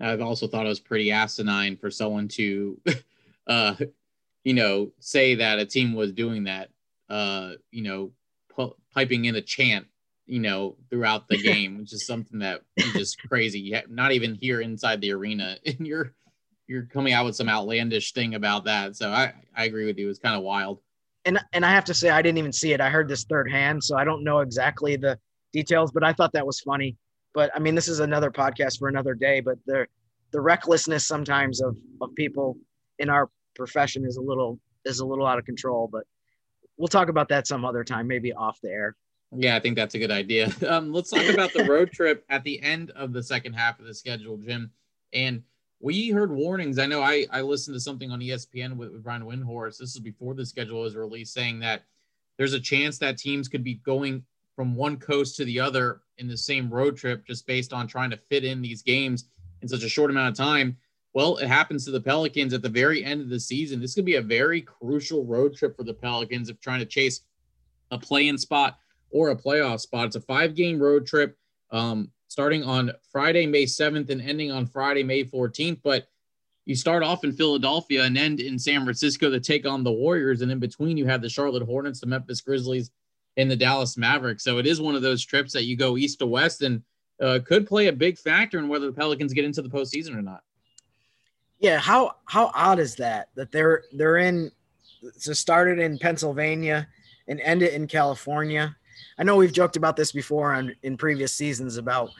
I've 0.00 0.20
also 0.20 0.46
thought 0.46 0.66
it 0.66 0.70
was 0.70 0.80
pretty 0.80 1.12
asinine 1.12 1.76
for 1.76 1.90
someone 1.90 2.28
to, 2.28 2.80
uh, 3.46 3.76
you 4.44 4.54
know, 4.54 4.90
say 4.98 5.36
that 5.36 5.58
a 5.58 5.66
team 5.66 5.94
was 5.94 6.12
doing 6.12 6.44
that, 6.44 6.70
uh, 7.08 7.52
you 7.70 7.82
know, 7.82 8.12
piping 8.92 9.26
in 9.26 9.36
a 9.36 9.40
chant, 9.40 9.86
you 10.30 10.38
know, 10.38 10.76
throughout 10.88 11.26
the 11.26 11.36
game, 11.36 11.78
which 11.78 11.92
is 11.92 12.06
something 12.06 12.38
that 12.38 12.60
is 12.76 12.92
just 12.92 13.20
crazy. 13.28 13.74
Not 13.88 14.12
even 14.12 14.36
here 14.36 14.60
inside 14.60 15.00
the 15.00 15.12
arena, 15.12 15.58
and 15.66 15.84
you're 15.84 16.14
you're 16.68 16.84
coming 16.84 17.12
out 17.12 17.24
with 17.24 17.34
some 17.34 17.48
outlandish 17.48 18.12
thing 18.12 18.36
about 18.36 18.64
that. 18.64 18.96
So 18.96 19.10
I 19.10 19.34
I 19.56 19.64
agree 19.64 19.86
with 19.86 19.98
you. 19.98 20.08
It's 20.08 20.20
kind 20.20 20.36
of 20.36 20.42
wild. 20.42 20.80
And 21.24 21.40
and 21.52 21.66
I 21.66 21.70
have 21.70 21.84
to 21.86 21.94
say 21.94 22.10
I 22.10 22.22
didn't 22.22 22.38
even 22.38 22.52
see 22.52 22.72
it. 22.72 22.80
I 22.80 22.90
heard 22.90 23.08
this 23.08 23.24
third 23.24 23.50
hand, 23.50 23.82
so 23.82 23.96
I 23.96 24.04
don't 24.04 24.22
know 24.22 24.38
exactly 24.38 24.94
the 24.94 25.18
details, 25.52 25.90
but 25.90 26.04
I 26.04 26.12
thought 26.12 26.32
that 26.34 26.46
was 26.46 26.60
funny. 26.60 26.96
But 27.34 27.50
I 27.54 27.58
mean, 27.58 27.74
this 27.74 27.88
is 27.88 27.98
another 27.98 28.30
podcast 28.30 28.78
for 28.78 28.88
another 28.88 29.14
day. 29.14 29.40
But 29.40 29.58
the 29.66 29.86
the 30.30 30.40
recklessness 30.40 31.08
sometimes 31.08 31.60
of 31.60 31.76
of 32.00 32.14
people 32.14 32.56
in 33.00 33.10
our 33.10 33.28
profession 33.56 34.04
is 34.04 34.16
a 34.16 34.22
little 34.22 34.60
is 34.84 35.00
a 35.00 35.06
little 35.06 35.26
out 35.26 35.40
of 35.40 35.44
control. 35.44 35.88
But 35.90 36.04
we'll 36.76 36.86
talk 36.86 37.08
about 37.08 37.30
that 37.30 37.48
some 37.48 37.64
other 37.64 37.82
time, 37.82 38.06
maybe 38.06 38.32
off 38.32 38.60
the 38.62 38.70
air. 38.70 38.94
Yeah, 39.36 39.56
I 39.56 39.60
think 39.60 39.76
that's 39.76 39.94
a 39.94 39.98
good 39.98 40.10
idea. 40.10 40.50
Um, 40.68 40.92
let's 40.92 41.10
talk 41.10 41.28
about 41.28 41.52
the 41.52 41.64
road 41.64 41.90
trip 41.92 42.24
at 42.28 42.44
the 42.44 42.60
end 42.62 42.90
of 42.92 43.12
the 43.12 43.22
second 43.22 43.54
half 43.54 43.80
of 43.80 43.86
the 43.86 43.94
schedule, 43.94 44.36
Jim. 44.36 44.70
And 45.12 45.42
we 45.80 46.10
heard 46.10 46.30
warnings. 46.30 46.78
I 46.78 46.86
know 46.86 47.02
I, 47.02 47.26
I 47.32 47.40
listened 47.40 47.74
to 47.74 47.80
something 47.80 48.10
on 48.10 48.20
ESPN 48.20 48.76
with, 48.76 48.92
with 48.92 49.02
Brian 49.02 49.22
Windhorst. 49.22 49.78
This 49.78 49.94
is 49.94 50.00
before 50.00 50.34
the 50.34 50.46
schedule 50.46 50.82
was 50.82 50.94
released, 50.94 51.32
saying 51.32 51.60
that 51.60 51.82
there's 52.38 52.52
a 52.52 52.60
chance 52.60 52.98
that 52.98 53.18
teams 53.18 53.48
could 53.48 53.64
be 53.64 53.74
going 53.74 54.22
from 54.54 54.76
one 54.76 54.96
coast 54.96 55.36
to 55.36 55.44
the 55.44 55.58
other 55.58 56.02
in 56.18 56.28
the 56.28 56.36
same 56.36 56.70
road 56.70 56.96
trip 56.96 57.26
just 57.26 57.46
based 57.46 57.72
on 57.72 57.86
trying 57.86 58.10
to 58.10 58.16
fit 58.28 58.44
in 58.44 58.60
these 58.60 58.82
games 58.82 59.24
in 59.62 59.68
such 59.68 59.82
a 59.82 59.88
short 59.88 60.10
amount 60.10 60.28
of 60.28 60.36
time. 60.36 60.76
Well, 61.14 61.38
it 61.38 61.48
happens 61.48 61.84
to 61.84 61.90
the 61.90 62.00
Pelicans 62.00 62.52
at 62.52 62.62
the 62.62 62.68
very 62.68 63.02
end 63.02 63.20
of 63.20 63.28
the 63.28 63.40
season. 63.40 63.80
This 63.80 63.94
could 63.94 64.04
be 64.04 64.16
a 64.16 64.22
very 64.22 64.60
crucial 64.60 65.24
road 65.24 65.56
trip 65.56 65.76
for 65.76 65.82
the 65.82 65.94
Pelicans 65.94 66.48
if 66.48 66.60
trying 66.60 66.80
to 66.80 66.86
chase 66.86 67.22
a 67.90 67.98
play-in 67.98 68.38
spot 68.38 68.78
or 69.10 69.30
a 69.30 69.36
playoff 69.36 69.80
spot. 69.80 70.06
It's 70.06 70.16
a 70.16 70.20
five-game 70.20 70.80
road 70.80 71.06
trip 71.06 71.36
um, 71.70 72.10
starting 72.28 72.62
on 72.62 72.92
Friday, 73.12 73.46
May 73.46 73.64
7th, 73.64 74.10
and 74.10 74.20
ending 74.20 74.50
on 74.50 74.66
Friday, 74.66 75.02
May 75.02 75.24
14th. 75.24 75.80
But 75.82 76.08
you 76.64 76.74
start 76.74 77.02
off 77.02 77.24
in 77.24 77.32
Philadelphia 77.32 78.04
and 78.04 78.16
end 78.16 78.40
in 78.40 78.58
San 78.58 78.84
Francisco 78.84 79.30
to 79.30 79.40
take 79.40 79.66
on 79.66 79.82
the 79.82 79.92
Warriors, 79.92 80.42
and 80.42 80.52
in 80.52 80.58
between 80.58 80.96
you 80.96 81.06
have 81.06 81.22
the 81.22 81.28
Charlotte 81.28 81.64
Hornets, 81.64 82.00
the 82.00 82.06
Memphis 82.06 82.40
Grizzlies, 82.40 82.90
and 83.36 83.50
the 83.50 83.56
Dallas 83.56 83.96
Mavericks. 83.96 84.44
So 84.44 84.58
it 84.58 84.66
is 84.66 84.80
one 84.80 84.94
of 84.94 85.02
those 85.02 85.24
trips 85.24 85.52
that 85.52 85.64
you 85.64 85.76
go 85.76 85.96
east 85.96 86.18
to 86.20 86.26
west 86.26 86.62
and 86.62 86.82
uh, 87.20 87.40
could 87.44 87.66
play 87.66 87.88
a 87.88 87.92
big 87.92 88.18
factor 88.18 88.58
in 88.58 88.68
whether 88.68 88.86
the 88.86 88.92
Pelicans 88.92 89.32
get 89.32 89.44
into 89.44 89.62
the 89.62 89.68
postseason 89.68 90.16
or 90.16 90.22
not. 90.22 90.42
Yeah, 91.58 91.78
how 91.78 92.16
how 92.24 92.50
odd 92.54 92.78
is 92.78 92.94
that? 92.96 93.28
That 93.34 93.52
they're 93.52 93.84
they're 93.92 94.16
in 94.16 94.50
so 95.16 95.32
started 95.32 95.78
in 95.78 95.98
Pennsylvania 95.98 96.88
and 97.28 97.40
end 97.40 97.62
it 97.62 97.74
in 97.74 97.86
California. 97.86 98.76
I 99.20 99.22
know 99.22 99.36
we've 99.36 99.52
joked 99.52 99.76
about 99.76 99.96
this 99.96 100.12
before 100.12 100.54
on 100.54 100.74
in 100.82 100.96
previous 100.96 101.32
seasons 101.32 101.76
about 101.76 102.10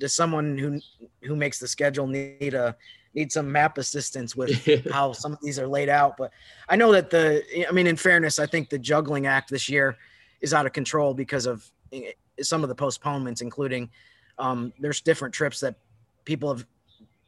does 0.00 0.12
someone 0.12 0.58
who 0.58 0.80
who 1.22 1.36
makes 1.36 1.60
the 1.60 1.68
schedule 1.68 2.08
need 2.08 2.54
a 2.54 2.76
need 3.14 3.30
some 3.30 3.50
map 3.50 3.78
assistance 3.78 4.34
with 4.34 4.68
how 4.90 5.12
some 5.12 5.32
of 5.32 5.38
these 5.40 5.60
are 5.60 5.68
laid 5.68 5.88
out. 5.88 6.16
But 6.16 6.32
I 6.68 6.74
know 6.74 6.90
that 6.92 7.10
the 7.10 7.66
I 7.68 7.72
mean, 7.72 7.86
in 7.86 7.96
fairness, 7.96 8.40
I 8.40 8.46
think 8.46 8.68
the 8.68 8.78
juggling 8.78 9.26
act 9.26 9.48
this 9.48 9.68
year 9.68 9.96
is 10.40 10.52
out 10.52 10.66
of 10.66 10.72
control 10.72 11.14
because 11.14 11.46
of 11.46 11.70
eh, 11.92 12.10
some 12.42 12.64
of 12.64 12.68
the 12.68 12.74
postponements, 12.74 13.40
including 13.40 13.88
um, 14.38 14.72
there's 14.80 15.00
different 15.00 15.32
trips 15.32 15.60
that 15.60 15.76
people 16.24 16.52
have. 16.52 16.66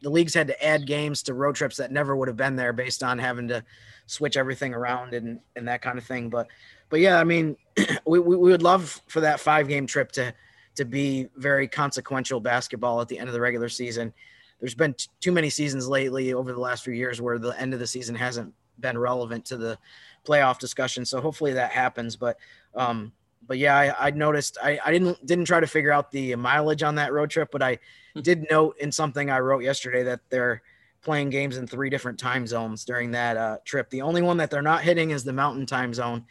The 0.02 0.10
leagues 0.10 0.34
had 0.34 0.48
to 0.48 0.64
add 0.64 0.86
games 0.86 1.22
to 1.22 1.34
road 1.34 1.54
trips 1.54 1.76
that 1.78 1.90
never 1.90 2.14
would 2.16 2.28
have 2.28 2.36
been 2.36 2.54
there 2.54 2.72
based 2.72 3.02
on 3.02 3.18
having 3.18 3.48
to 3.48 3.64
switch 4.06 4.36
everything 4.36 4.74
around 4.74 5.14
and 5.14 5.40
and 5.54 5.68
that 5.68 5.80
kind 5.80 5.96
of 5.96 6.04
thing. 6.04 6.28
But 6.28 6.48
but 6.88 7.00
yeah, 7.00 7.18
I 7.18 7.24
mean, 7.24 7.56
we, 8.06 8.18
we 8.18 8.36
would 8.36 8.62
love 8.62 9.00
for 9.06 9.20
that 9.20 9.40
five 9.40 9.68
game 9.68 9.86
trip 9.86 10.12
to 10.12 10.34
to 10.76 10.84
be 10.84 11.26
very 11.36 11.66
consequential 11.66 12.38
basketball 12.38 13.00
at 13.00 13.08
the 13.08 13.18
end 13.18 13.28
of 13.28 13.32
the 13.32 13.40
regular 13.40 13.68
season. 13.68 14.12
There's 14.60 14.74
been 14.74 14.94
t- 14.94 15.08
too 15.20 15.32
many 15.32 15.48
seasons 15.48 15.88
lately 15.88 16.34
over 16.34 16.52
the 16.52 16.60
last 16.60 16.84
few 16.84 16.92
years 16.92 17.20
where 17.20 17.38
the 17.38 17.58
end 17.58 17.72
of 17.72 17.80
the 17.80 17.86
season 17.86 18.14
hasn't 18.14 18.52
been 18.78 18.98
relevant 18.98 19.46
to 19.46 19.56
the 19.56 19.78
playoff 20.26 20.58
discussion. 20.58 21.04
So 21.06 21.20
hopefully 21.20 21.54
that 21.54 21.72
happens. 21.72 22.16
But 22.16 22.36
um, 22.74 23.12
but 23.46 23.58
yeah, 23.58 23.76
I, 23.76 24.08
I 24.08 24.10
noticed 24.10 24.58
I, 24.62 24.78
I 24.84 24.92
didn't 24.92 25.24
didn't 25.24 25.46
try 25.46 25.60
to 25.60 25.66
figure 25.66 25.92
out 25.92 26.10
the 26.10 26.34
mileage 26.36 26.82
on 26.82 26.96
that 26.96 27.12
road 27.12 27.30
trip, 27.30 27.48
but 27.50 27.62
I 27.62 27.78
hmm. 28.14 28.20
did 28.20 28.46
note 28.50 28.76
in 28.78 28.92
something 28.92 29.30
I 29.30 29.40
wrote 29.40 29.62
yesterday 29.62 30.02
that 30.04 30.20
they're 30.28 30.62
playing 31.02 31.30
games 31.30 31.56
in 31.56 31.66
three 31.66 31.88
different 31.88 32.18
time 32.18 32.46
zones 32.46 32.84
during 32.84 33.12
that 33.12 33.36
uh, 33.36 33.58
trip. 33.64 33.88
The 33.90 34.02
only 34.02 34.22
one 34.22 34.38
that 34.38 34.50
they're 34.50 34.62
not 34.62 34.82
hitting 34.82 35.10
is 35.10 35.22
the 35.22 35.32
Mountain 35.32 35.66
Time 35.66 35.94
Zone, 35.94 36.24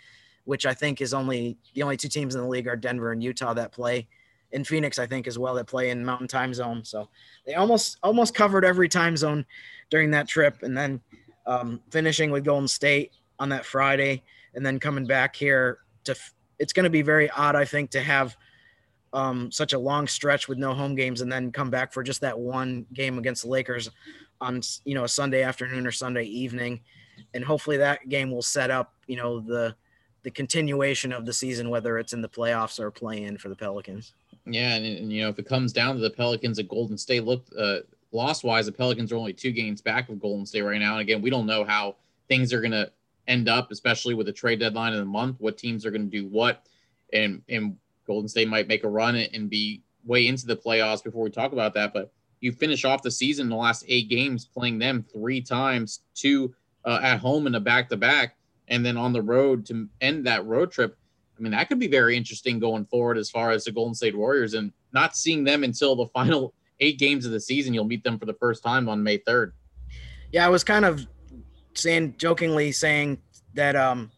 which 0.45 0.65
I 0.65 0.73
think 0.73 1.01
is 1.01 1.13
only 1.13 1.57
the 1.73 1.83
only 1.83 1.97
two 1.97 2.07
teams 2.07 2.35
in 2.35 2.41
the 2.41 2.47
league 2.47 2.67
are 2.67 2.75
Denver 2.75 3.11
and 3.11 3.23
Utah 3.23 3.53
that 3.53 3.71
play 3.71 4.07
in 4.51 4.63
Phoenix, 4.63 4.97
I 4.99 5.05
think 5.05 5.27
as 5.27 5.37
well 5.37 5.53
that 5.55 5.67
play 5.67 5.89
in 5.89 6.05
Mountain 6.05 6.29
Time 6.29 6.53
Zone. 6.53 6.83
So 6.83 7.09
they 7.45 7.55
almost 7.55 7.97
almost 8.03 8.33
covered 8.33 8.63
every 8.63 8.87
time 8.87 9.17
zone 9.17 9.45
during 9.89 10.11
that 10.11 10.27
trip, 10.27 10.63
and 10.63 10.77
then 10.77 11.01
um, 11.45 11.81
finishing 11.91 12.31
with 12.31 12.45
Golden 12.45 12.67
State 12.67 13.11
on 13.37 13.49
that 13.49 13.65
Friday, 13.65 14.23
and 14.53 14.65
then 14.65 14.79
coming 14.79 15.05
back 15.05 15.35
here 15.35 15.79
to. 16.05 16.15
It's 16.57 16.71
going 16.71 16.85
to 16.85 16.89
be 16.89 17.01
very 17.01 17.29
odd, 17.31 17.57
I 17.57 17.65
think, 17.65 17.89
to 17.91 18.01
have 18.01 18.37
um, 19.11 19.51
such 19.51 19.73
a 19.73 19.77
long 19.77 20.07
stretch 20.07 20.47
with 20.47 20.57
no 20.57 20.73
home 20.73 20.95
games, 20.95 21.19
and 21.19 21.29
then 21.29 21.51
come 21.51 21.69
back 21.69 21.91
for 21.91 22.01
just 22.01 22.21
that 22.21 22.39
one 22.39 22.85
game 22.93 23.17
against 23.17 23.43
the 23.43 23.49
Lakers 23.49 23.89
on 24.39 24.61
you 24.85 24.95
know 24.95 25.03
a 25.03 25.09
Sunday 25.09 25.43
afternoon 25.43 25.85
or 25.85 25.91
Sunday 25.91 26.23
evening, 26.23 26.79
and 27.33 27.43
hopefully 27.43 27.75
that 27.75 28.07
game 28.07 28.31
will 28.31 28.41
set 28.41 28.71
up 28.71 28.93
you 29.05 29.17
know 29.17 29.41
the 29.41 29.75
the 30.25 30.31
continuation 30.31 31.13
of 31.13 31.23
the 31.23 31.31
season, 31.31 31.69
whether 31.69 31.99
it's 31.99 32.11
in 32.11 32.19
the 32.19 32.27
playoffs 32.27 32.79
or 32.79 32.89
play 32.89 33.25
in 33.25 33.37
for 33.37 33.47
the 33.47 33.55
Pelicans. 33.55 34.15
Yeah, 34.47 34.73
and, 34.73 34.83
and, 34.83 35.13
you 35.13 35.21
know 35.21 35.29
if 35.29 35.37
it 35.37 35.47
comes 35.47 35.71
down 35.71 35.93
to 35.93 36.01
the 36.01 36.09
Pelicans 36.09 36.57
at 36.57 36.67
Golden 36.67 36.97
State, 36.97 37.23
look 37.23 37.45
uh, 37.55 37.77
loss 38.11 38.43
wise, 38.43 38.65
the 38.65 38.71
Pelicans 38.71 39.11
are 39.11 39.17
only 39.17 39.33
two 39.33 39.51
games 39.51 39.83
back 39.83 40.09
of 40.09 40.19
Golden 40.19 40.43
State 40.43 40.63
right 40.63 40.79
now, 40.79 40.93
and 40.93 41.01
again 41.01 41.21
we 41.21 41.29
don't 41.29 41.45
know 41.45 41.63
how 41.63 41.97
things 42.27 42.51
are 42.53 42.59
going 42.59 42.71
to 42.71 42.91
end 43.27 43.47
up, 43.47 43.69
especially 43.69 44.15
with 44.15 44.25
the 44.25 44.33
trade 44.33 44.59
deadline 44.59 44.93
in 44.93 44.99
the 44.99 45.05
month, 45.05 45.35
what 45.39 45.59
teams 45.59 45.85
are 45.85 45.91
going 45.91 46.09
to 46.09 46.21
do 46.21 46.27
what, 46.27 46.65
and 47.13 47.43
and 47.47 47.77
Golden 48.07 48.27
State 48.27 48.49
might 48.49 48.67
make 48.67 48.83
a 48.83 48.89
run 48.89 49.15
and 49.15 49.47
be 49.47 49.83
way 50.05 50.25
into 50.25 50.47
the 50.47 50.57
playoffs 50.57 51.03
before 51.03 51.21
we 51.21 51.29
talk 51.29 51.51
about 51.53 51.75
that. 51.75 51.93
But 51.93 52.11
you 52.39 52.51
finish 52.51 52.83
off 52.83 53.03
the 53.03 53.11
season 53.11 53.45
in 53.45 53.49
the 53.51 53.55
last 53.55 53.85
eight 53.87 54.09
games 54.09 54.43
playing 54.43 54.79
them 54.79 55.05
three 55.13 55.41
times, 55.41 55.99
two 56.15 56.55
uh, 56.83 56.99
at 57.03 57.19
home 57.19 57.45
and 57.45 57.55
a 57.55 57.59
back 57.59 57.89
to 57.89 57.97
back, 57.97 58.37
and 58.67 58.85
then 58.85 58.97
on 58.97 59.13
the 59.13 59.21
road 59.21 59.65
to 59.67 59.87
end 60.01 60.25
that 60.27 60.45
road 60.45 60.71
trip. 60.71 60.97
I 61.37 61.41
mean, 61.41 61.51
that 61.51 61.67
could 61.67 61.79
be 61.79 61.87
very 61.87 62.15
interesting 62.15 62.59
going 62.59 62.85
forward 62.85 63.17
as 63.17 63.29
far 63.29 63.51
as 63.51 63.65
the 63.65 63.71
Golden 63.71 63.93
State 63.93 64.17
Warriors 64.17 64.53
and 64.53 64.71
not 64.93 65.15
seeing 65.15 65.43
them 65.43 65.63
until 65.63 65.95
the 65.95 66.07
final 66.13 66.53
eight 66.79 66.99
games 66.99 67.25
of 67.25 67.31
the 67.31 67.39
season. 67.39 67.73
You'll 67.73 67.85
meet 67.85 68.03
them 68.03 68.17
for 68.17 68.25
the 68.25 68.33
first 68.33 68.63
time 68.63 68.87
on 68.89 69.03
May 69.03 69.17
3rd. 69.19 69.51
Yeah, 70.31 70.45
I 70.45 70.49
was 70.49 70.63
kind 70.63 70.85
of 70.85 71.05
saying 71.73 72.15
jokingly 72.17 72.71
saying 72.71 73.19
that 73.53 73.75
um, 73.75 74.11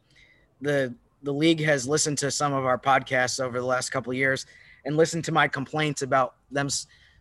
the 0.61 0.93
the 1.23 1.33
league 1.33 1.59
has 1.59 1.87
listened 1.87 2.17
to 2.19 2.31
some 2.31 2.53
of 2.53 2.65
our 2.65 2.77
podcasts 2.77 3.43
over 3.43 3.59
the 3.59 3.65
last 3.65 3.89
couple 3.89 4.13
years 4.13 4.45
and 4.85 4.95
listened 4.95 5.25
to 5.25 5.31
my 5.31 5.47
complaints 5.47 6.01
about 6.01 6.35
them 6.51 6.69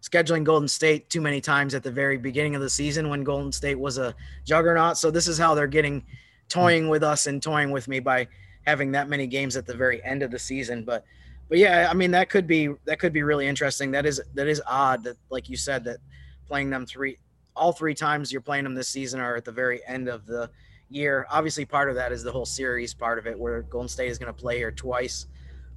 scheduling 0.02 0.45
Golden 0.45 0.68
State 0.68 1.11
too 1.11 1.21
many 1.21 1.40
times 1.40 1.75
at 1.75 1.83
the 1.83 1.90
very 1.90 2.16
beginning 2.16 2.54
of 2.54 2.61
the 2.61 2.71
season 2.71 3.09
when 3.09 3.25
Golden 3.25 3.50
State 3.50 3.78
was 3.78 3.99
a 3.99 4.14
juggernaut. 4.45 4.99
So 4.99 5.11
this 5.11 5.26
is 5.26 5.38
how 5.38 5.54
they're 5.54 5.66
getting 5.66 6.04
toying 6.49 6.88
with 6.88 7.03
us 7.03 7.26
and 7.26 7.43
toying 7.43 7.71
with 7.71 7.88
me 7.88 8.00
by 8.00 8.29
having 8.67 8.93
that 8.93 9.09
many 9.09 9.26
games 9.26 9.57
at 9.57 9.67
the 9.67 9.75
very 9.75 10.03
end 10.05 10.23
of 10.23 10.31
the 10.31 10.38
season. 10.38 10.85
But 10.85 11.05
but 11.49 11.59
yeah, 11.59 11.88
I 11.91 11.95
mean 11.95 12.11
that 12.12 12.29
could 12.29 12.47
be 12.47 12.71
that 12.85 12.99
could 12.99 13.12
be 13.12 13.23
really 13.23 13.47
interesting. 13.47 13.91
That 13.91 14.07
is 14.07 14.21
that 14.35 14.47
is 14.49 14.62
odd 14.67 15.05
that 15.05 15.17
like 15.31 15.49
you 15.49 15.57
said 15.57 15.85
that 15.85 15.99
playing 16.47 16.71
them 16.71 16.87
three 16.87 17.19
all 17.55 17.73
three 17.73 17.95
times 17.95 18.31
you're 18.31 18.41
playing 18.41 18.65
them 18.65 18.75
this 18.75 18.88
season 18.88 19.21
are 19.21 19.37
at 19.37 19.45
the 19.45 19.53
very 19.53 19.81
end 19.87 20.09
of 20.09 20.26
the 20.26 20.50
year. 20.88 21.26
Obviously, 21.31 21.65
part 21.65 21.88
of 21.88 21.95
that 21.97 22.12
is 22.12 22.23
the 22.23 22.33
whole 22.33 22.47
series 22.47 22.95
part 22.95 23.19
of 23.19 23.26
it, 23.26 23.38
where 23.38 23.62
Golden 23.62 23.88
State 23.88 24.11
is 24.11 24.19
going 24.19 24.33
to 24.33 24.38
play 24.38 24.59
here 24.59 24.71
twice 24.71 25.26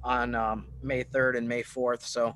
on 0.02 0.34
um, 0.34 0.66
May 0.82 1.04
3rd 1.04 1.38
and 1.38 1.48
May 1.48 1.62
4th. 1.62 2.02
So 2.02 2.34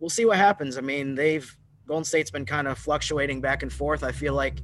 we'll 0.00 0.10
see 0.10 0.24
what 0.24 0.36
happens. 0.36 0.78
I 0.78 0.80
mean, 0.80 1.14
they've 1.14 1.56
Golden 1.86 2.04
State's 2.04 2.30
been 2.30 2.46
kind 2.46 2.66
of 2.66 2.78
fluctuating 2.78 3.40
back 3.40 3.62
and 3.62 3.72
forth. 3.72 4.02
I 4.02 4.12
feel 4.12 4.34
like 4.34 4.60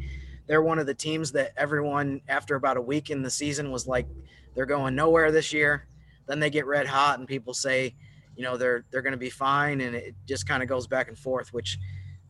they're 0.52 0.61
one 0.61 0.78
of 0.78 0.85
the 0.85 0.92
teams 0.92 1.32
that 1.32 1.50
everyone 1.56 2.21
after 2.28 2.56
about 2.56 2.76
a 2.76 2.80
week 2.82 3.09
in 3.09 3.23
the 3.23 3.30
season 3.30 3.71
was 3.71 3.87
like 3.87 4.06
they're 4.54 4.66
going 4.66 4.94
nowhere 4.94 5.32
this 5.32 5.50
year. 5.50 5.87
Then 6.26 6.40
they 6.40 6.50
get 6.50 6.66
red 6.66 6.87
hot 6.87 7.18
and 7.18 7.26
people 7.26 7.54
say, 7.54 7.94
you 8.37 8.42
know, 8.42 8.59
they're 8.59 8.85
they're 8.90 9.00
going 9.00 9.12
to 9.12 9.16
be 9.18 9.30
fine 9.30 9.80
and 9.80 9.97
it 9.97 10.14
just 10.28 10.47
kind 10.47 10.62
of 10.62 10.68
goes 10.68 10.87
back 10.87 11.09
and 11.09 11.18
forth, 11.18 11.54
which 11.54 11.78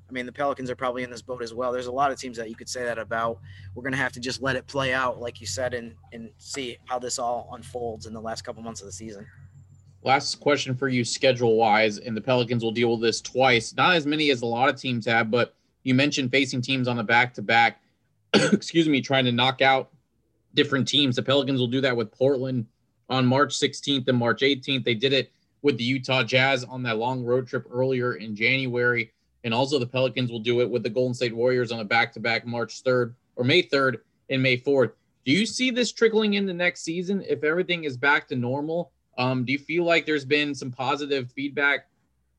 I 0.09 0.13
mean, 0.13 0.25
the 0.25 0.31
Pelicans 0.31 0.71
are 0.71 0.77
probably 0.77 1.03
in 1.03 1.11
this 1.11 1.21
boat 1.21 1.43
as 1.43 1.53
well. 1.53 1.73
There's 1.73 1.89
a 1.89 1.93
lot 1.93 2.13
of 2.13 2.17
teams 2.21 2.37
that 2.37 2.49
you 2.49 2.55
could 2.55 2.69
say 2.69 2.85
that 2.85 2.97
about. 2.97 3.41
We're 3.75 3.83
going 3.83 3.91
to 3.91 3.99
have 3.99 4.13
to 4.13 4.21
just 4.21 4.41
let 4.41 4.55
it 4.55 4.69
play 4.69 4.95
out, 4.95 5.19
like 5.19 5.41
you 5.41 5.49
said, 5.49 5.75
and 5.75 5.97
and 6.13 6.31
see 6.39 6.79
how 6.85 7.01
this 7.01 7.19
all 7.19 7.51
unfolds 7.55 8.07
in 8.07 8.13
the 8.13 8.21
last 8.21 8.43
couple 8.43 8.63
months 8.63 8.83
of 8.83 8.87
the 8.87 8.93
season. 8.93 9.27
Last 10.05 10.39
question 10.39 10.77
for 10.77 10.87
you, 10.87 11.05
schedule 11.05 11.57
wise, 11.57 11.99
and 11.99 12.17
the 12.17 12.21
Pelicans 12.21 12.63
will 12.63 12.71
deal 12.71 12.93
with 12.93 13.01
this 13.01 13.21
twice. 13.21 13.75
Not 13.75 13.97
as 13.97 14.07
many 14.07 14.31
as 14.31 14.43
a 14.43 14.47
lot 14.47 14.69
of 14.69 14.77
teams 14.77 15.07
have, 15.07 15.29
but 15.29 15.57
you 15.83 15.93
mentioned 15.93 16.31
facing 16.31 16.63
teams 16.63 16.87
on 16.87 16.97
the 16.97 17.03
back 17.03 17.35
to 17.35 17.43
back. 17.43 17.81
Excuse 18.53 18.89
me, 18.89 19.01
trying 19.01 19.25
to 19.25 19.33
knock 19.33 19.61
out 19.61 19.91
different 20.55 20.89
teams. 20.89 21.17
The 21.17 21.23
Pelicans 21.23 21.61
will 21.61 21.67
do 21.67 21.81
that 21.81 21.97
with 21.97 22.11
Portland 22.13 22.67
on 23.09 23.27
March 23.27 23.59
16th 23.59 24.09
and 24.09 24.19
March 24.19 24.41
18th. 24.41 24.85
They 24.85 24.95
did 24.95 25.13
it 25.13 25.33
with 25.63 25.79
the 25.79 25.85
Utah 25.85 26.23
Jazz 26.23 26.65
on 26.65 26.83
that 26.83 26.99
long 26.99 27.25
road 27.25 27.47
trip 27.47 27.67
earlier 27.71 28.15
in 28.15 28.35
January. 28.35 29.13
And 29.45 29.53
also 29.53 29.79
the 29.79 29.87
Pelicans 29.87 30.31
will 30.31 30.41
do 30.41 30.61
it 30.61 30.71
with 30.71 30.83
the 30.83 30.91
Golden 30.91 31.15
State 31.15 31.35
Warriors 31.35 31.73
on 31.73 31.81
a 31.81 31.85
back 31.85 32.13
to 32.15 32.21
back 32.21 32.47
March 32.47 32.83
3rd 32.83 33.15
or 33.37 33.45
May 33.45 33.63
3rd 33.63 33.99
and 34.31 34.43
May 34.43 34.57
4th. 34.57 34.93
Do 35.25 35.33
you 35.33 35.47
see 35.47 35.71
this 35.71 35.93
trickling 35.93 36.35
in 36.35 36.47
the 36.47 36.55
next 36.55 36.83
season 36.83 37.25
if 37.29 37.45
everything 37.45 37.85
is 37.85 37.97
back 37.97 38.29
to 38.29 38.37
normal? 38.37 38.93
Um, 39.19 39.45
do 39.45 39.53
you 39.53 39.59
feel 39.59 39.85
like 39.85 40.07
there's 40.07 40.25
been 40.25 40.55
some 40.55 40.71
positive 40.71 41.31
feedback 41.33 41.87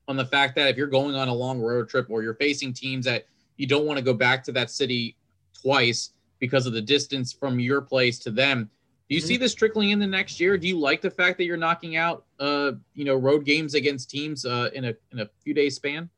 on 0.08 0.16
the 0.16 0.24
fact 0.24 0.54
that 0.56 0.68
if 0.68 0.76
you're 0.76 0.86
going 0.86 1.14
on 1.14 1.28
a 1.28 1.34
long 1.34 1.60
road 1.60 1.88
trip 1.88 2.06
or 2.10 2.22
you're 2.22 2.34
facing 2.34 2.72
teams 2.72 3.06
that 3.06 3.26
you 3.56 3.66
don't 3.66 3.86
want 3.86 3.96
to 3.96 4.04
go 4.04 4.12
back 4.12 4.42
to 4.44 4.52
that 4.52 4.70
city 4.70 5.16
twice 5.64 6.10
because 6.38 6.66
of 6.66 6.72
the 6.72 6.82
distance 6.82 7.32
from 7.32 7.58
your 7.58 7.80
place 7.80 8.18
to 8.20 8.30
them, 8.30 8.70
do 9.08 9.14
you 9.14 9.20
mm-hmm. 9.20 9.28
see 9.28 9.36
this 9.36 9.54
trickling 9.54 9.90
in 9.90 9.98
the 9.98 10.06
next 10.06 10.40
year? 10.40 10.56
Do 10.56 10.66
you 10.66 10.78
like 10.78 11.00
the 11.00 11.10
fact 11.10 11.38
that 11.38 11.44
you're 11.44 11.56
knocking 11.56 11.96
out, 11.96 12.24
uh, 12.40 12.72
you 12.94 13.04
know, 13.04 13.14
road 13.14 13.44
games 13.44 13.74
against 13.74 14.10
teams 14.10 14.46
uh, 14.46 14.70
in 14.74 14.86
a 14.86 14.94
in 15.12 15.20
a 15.20 15.28
few 15.42 15.54
days 15.54 15.76
span? 15.76 16.08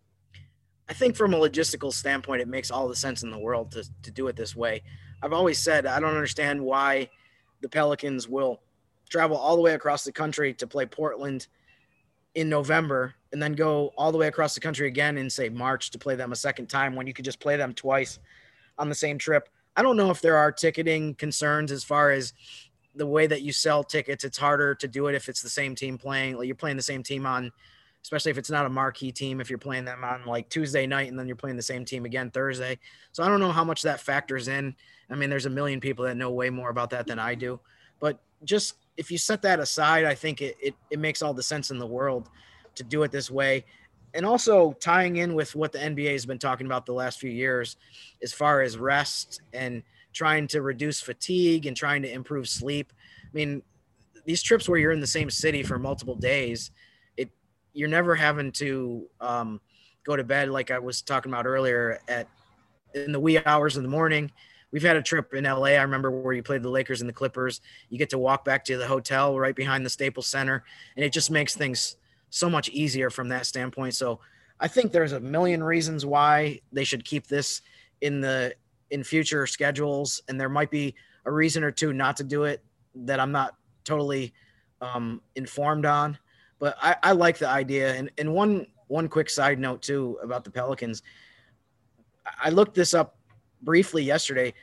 I 0.88 0.92
think 0.92 1.16
from 1.16 1.34
a 1.34 1.36
logistical 1.36 1.92
standpoint, 1.92 2.42
it 2.42 2.48
makes 2.48 2.70
all 2.70 2.86
the 2.86 2.94
sense 2.94 3.24
in 3.24 3.30
the 3.30 3.38
world 3.38 3.72
to, 3.72 3.84
to 4.02 4.10
do 4.12 4.28
it 4.28 4.36
this 4.36 4.54
way. 4.54 4.82
I've 5.20 5.32
always 5.32 5.58
said 5.58 5.84
I 5.84 5.98
don't 5.98 6.14
understand 6.14 6.60
why 6.62 7.10
the 7.60 7.68
Pelicans 7.68 8.28
will 8.28 8.60
travel 9.08 9.36
all 9.36 9.56
the 9.56 9.62
way 9.62 9.74
across 9.74 10.04
the 10.04 10.12
country 10.12 10.54
to 10.54 10.66
play 10.66 10.86
Portland 10.86 11.48
in 12.36 12.48
November 12.48 13.14
and 13.32 13.42
then 13.42 13.54
go 13.54 13.92
all 13.96 14.12
the 14.12 14.18
way 14.18 14.28
across 14.28 14.54
the 14.54 14.60
country 14.60 14.86
again 14.86 15.18
in 15.18 15.28
say 15.30 15.48
March 15.48 15.90
to 15.90 15.98
play 15.98 16.14
them 16.14 16.32
a 16.32 16.36
second 16.36 16.66
time 16.66 16.94
when 16.94 17.06
you 17.06 17.14
could 17.14 17.24
just 17.24 17.40
play 17.40 17.56
them 17.56 17.72
twice 17.72 18.18
on 18.78 18.88
the 18.88 18.94
same 18.94 19.18
trip. 19.18 19.48
I 19.76 19.82
don't 19.82 19.96
know 19.96 20.10
if 20.10 20.20
there 20.20 20.36
are 20.36 20.50
ticketing 20.50 21.14
concerns 21.14 21.70
as 21.70 21.84
far 21.84 22.10
as 22.10 22.32
the 22.94 23.06
way 23.06 23.26
that 23.26 23.42
you 23.42 23.52
sell 23.52 23.84
tickets. 23.84 24.24
It's 24.24 24.38
harder 24.38 24.74
to 24.76 24.88
do 24.88 25.08
it 25.08 25.14
if 25.14 25.28
it's 25.28 25.42
the 25.42 25.50
same 25.50 25.74
team 25.74 25.98
playing. 25.98 26.36
Like 26.36 26.46
you're 26.46 26.56
playing 26.56 26.78
the 26.78 26.82
same 26.82 27.02
team 27.02 27.26
on 27.26 27.52
especially 28.06 28.30
if 28.30 28.38
it's 28.38 28.52
not 28.52 28.64
a 28.64 28.68
marquee 28.68 29.10
team, 29.10 29.40
if 29.40 29.50
you're 29.50 29.58
playing 29.58 29.84
them 29.84 30.04
on 30.04 30.24
like 30.26 30.48
Tuesday 30.48 30.86
night 30.86 31.08
and 31.08 31.18
then 31.18 31.26
you're 31.26 31.34
playing 31.34 31.56
the 31.56 31.62
same 31.62 31.84
team 31.84 32.04
again 32.04 32.30
Thursday. 32.30 32.78
So 33.10 33.24
I 33.24 33.26
don't 33.26 33.40
know 33.40 33.50
how 33.50 33.64
much 33.64 33.82
that 33.82 33.98
factors 33.98 34.46
in. 34.46 34.76
I 35.10 35.16
mean, 35.16 35.28
there's 35.28 35.46
a 35.46 35.50
million 35.50 35.80
people 35.80 36.04
that 36.04 36.16
know 36.16 36.30
way 36.30 36.48
more 36.48 36.70
about 36.70 36.90
that 36.90 37.08
than 37.08 37.18
I 37.18 37.34
do. 37.34 37.58
But 37.98 38.20
just 38.44 38.74
if 38.96 39.10
you 39.10 39.18
set 39.18 39.42
that 39.42 39.58
aside, 39.58 40.04
I 40.04 40.14
think 40.14 40.40
it, 40.40 40.56
it, 40.62 40.76
it 40.88 41.00
makes 41.00 41.20
all 41.20 41.34
the 41.34 41.42
sense 41.42 41.72
in 41.72 41.78
the 41.78 41.86
world 41.86 42.28
to 42.76 42.84
do 42.84 43.02
it 43.02 43.10
this 43.10 43.28
way. 43.28 43.64
And 44.16 44.26
also 44.26 44.72
tying 44.80 45.16
in 45.16 45.34
with 45.34 45.54
what 45.54 45.72
the 45.72 45.78
NBA 45.78 46.12
has 46.12 46.26
been 46.26 46.38
talking 46.38 46.66
about 46.66 46.86
the 46.86 46.92
last 46.92 47.20
few 47.20 47.30
years, 47.30 47.76
as 48.22 48.32
far 48.32 48.62
as 48.62 48.78
rest 48.78 49.42
and 49.52 49.82
trying 50.12 50.48
to 50.48 50.62
reduce 50.62 51.00
fatigue 51.00 51.66
and 51.66 51.76
trying 51.76 52.02
to 52.02 52.10
improve 52.10 52.48
sleep. 52.48 52.92
I 53.22 53.28
mean, 53.34 53.62
these 54.24 54.42
trips 54.42 54.68
where 54.68 54.78
you're 54.78 54.92
in 54.92 55.00
the 55.00 55.06
same 55.06 55.30
city 55.30 55.62
for 55.62 55.78
multiple 55.78 56.16
days 56.16 56.70
it– 57.16 57.30
you're 57.74 57.88
never 57.88 58.14
having 58.14 58.50
to 58.52 59.06
um, 59.20 59.60
go 60.02 60.16
to 60.16 60.24
bed 60.24 60.48
like 60.48 60.70
I 60.70 60.78
was 60.78 61.02
talking 61.02 61.30
about 61.30 61.46
earlier 61.46 62.00
at 62.08 62.26
in 62.94 63.12
the 63.12 63.20
wee 63.20 63.38
hours 63.44 63.76
in 63.76 63.82
the 63.82 63.88
morning. 63.88 64.30
We've 64.72 64.82
had 64.82 64.96
a 64.96 65.02
trip 65.02 65.34
in 65.34 65.44
LA. 65.44 65.64
I 65.64 65.82
remember 65.82 66.10
where 66.10 66.32
you 66.32 66.42
played 66.42 66.62
the 66.62 66.70
Lakers 66.70 67.00
and 67.00 67.08
the 67.08 67.14
Clippers. 67.14 67.60
You 67.90 67.98
get 67.98 68.10
to 68.10 68.18
walk 68.18 68.44
back 68.44 68.64
to 68.64 68.76
the 68.76 68.86
hotel 68.86 69.38
right 69.38 69.54
behind 69.54 69.84
the 69.84 69.90
Staples 69.90 70.26
Center, 70.26 70.64
and 70.96 71.04
it 71.04 71.12
just 71.12 71.30
makes 71.30 71.54
things 71.54 71.96
so 72.30 72.50
much 72.50 72.68
easier 72.70 73.10
from 73.10 73.28
that 73.28 73.46
standpoint. 73.46 73.94
So 73.94 74.20
I 74.60 74.68
think 74.68 74.92
there's 74.92 75.12
a 75.12 75.20
million 75.20 75.62
reasons 75.62 76.06
why 76.06 76.60
they 76.72 76.84
should 76.84 77.04
keep 77.04 77.26
this 77.26 77.62
in 78.00 78.20
the 78.20 78.54
in 78.90 79.02
future 79.02 79.46
schedules, 79.46 80.22
and 80.28 80.40
there 80.40 80.48
might 80.48 80.70
be 80.70 80.94
a 81.24 81.32
reason 81.32 81.64
or 81.64 81.70
two 81.70 81.92
not 81.92 82.16
to 82.18 82.24
do 82.24 82.44
it 82.44 82.62
that 82.94 83.20
I'm 83.20 83.32
not 83.32 83.56
totally 83.84 84.32
um, 84.80 85.20
informed 85.34 85.84
on. 85.84 86.18
But 86.58 86.76
I, 86.80 86.96
I 87.02 87.12
like 87.12 87.38
the 87.38 87.48
idea. 87.48 87.94
And, 87.94 88.10
and 88.18 88.32
one 88.32 88.66
one 88.88 89.08
quick 89.08 89.28
side 89.28 89.58
note 89.58 89.82
too 89.82 90.18
about 90.22 90.44
the 90.44 90.50
Pelicans. 90.50 91.02
I 92.40 92.50
looked 92.50 92.74
this 92.74 92.94
up 92.94 93.18
briefly 93.62 94.02
yesterday. 94.02 94.54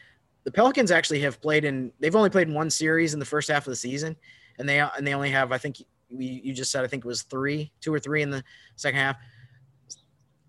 The 0.43 0.51
Pelicans 0.51 0.91
actually 0.91 1.19
have 1.21 1.41
played 1.41 1.65
in 1.65 1.91
they've 1.99 2.15
only 2.15 2.29
played 2.29 2.47
in 2.47 2.53
one 2.53 2.69
series 2.69 3.13
in 3.13 3.19
the 3.19 3.25
first 3.25 3.49
half 3.49 3.67
of 3.67 3.71
the 3.71 3.75
season, 3.75 4.15
and 4.57 4.67
they 4.67 4.79
and 4.79 5.05
they 5.05 5.13
only 5.13 5.29
have 5.29 5.51
I 5.51 5.57
think 5.57 5.83
we, 6.13 6.41
you 6.43 6.53
just 6.53 6.71
said 6.71 6.83
I 6.83 6.87
think 6.87 7.03
it 7.03 7.07
was 7.07 7.23
three, 7.23 7.71
two 7.81 7.93
or 7.93 7.99
three 7.99 8.21
in 8.21 8.29
the 8.29 8.43
second 8.75 8.99
half. 8.99 9.17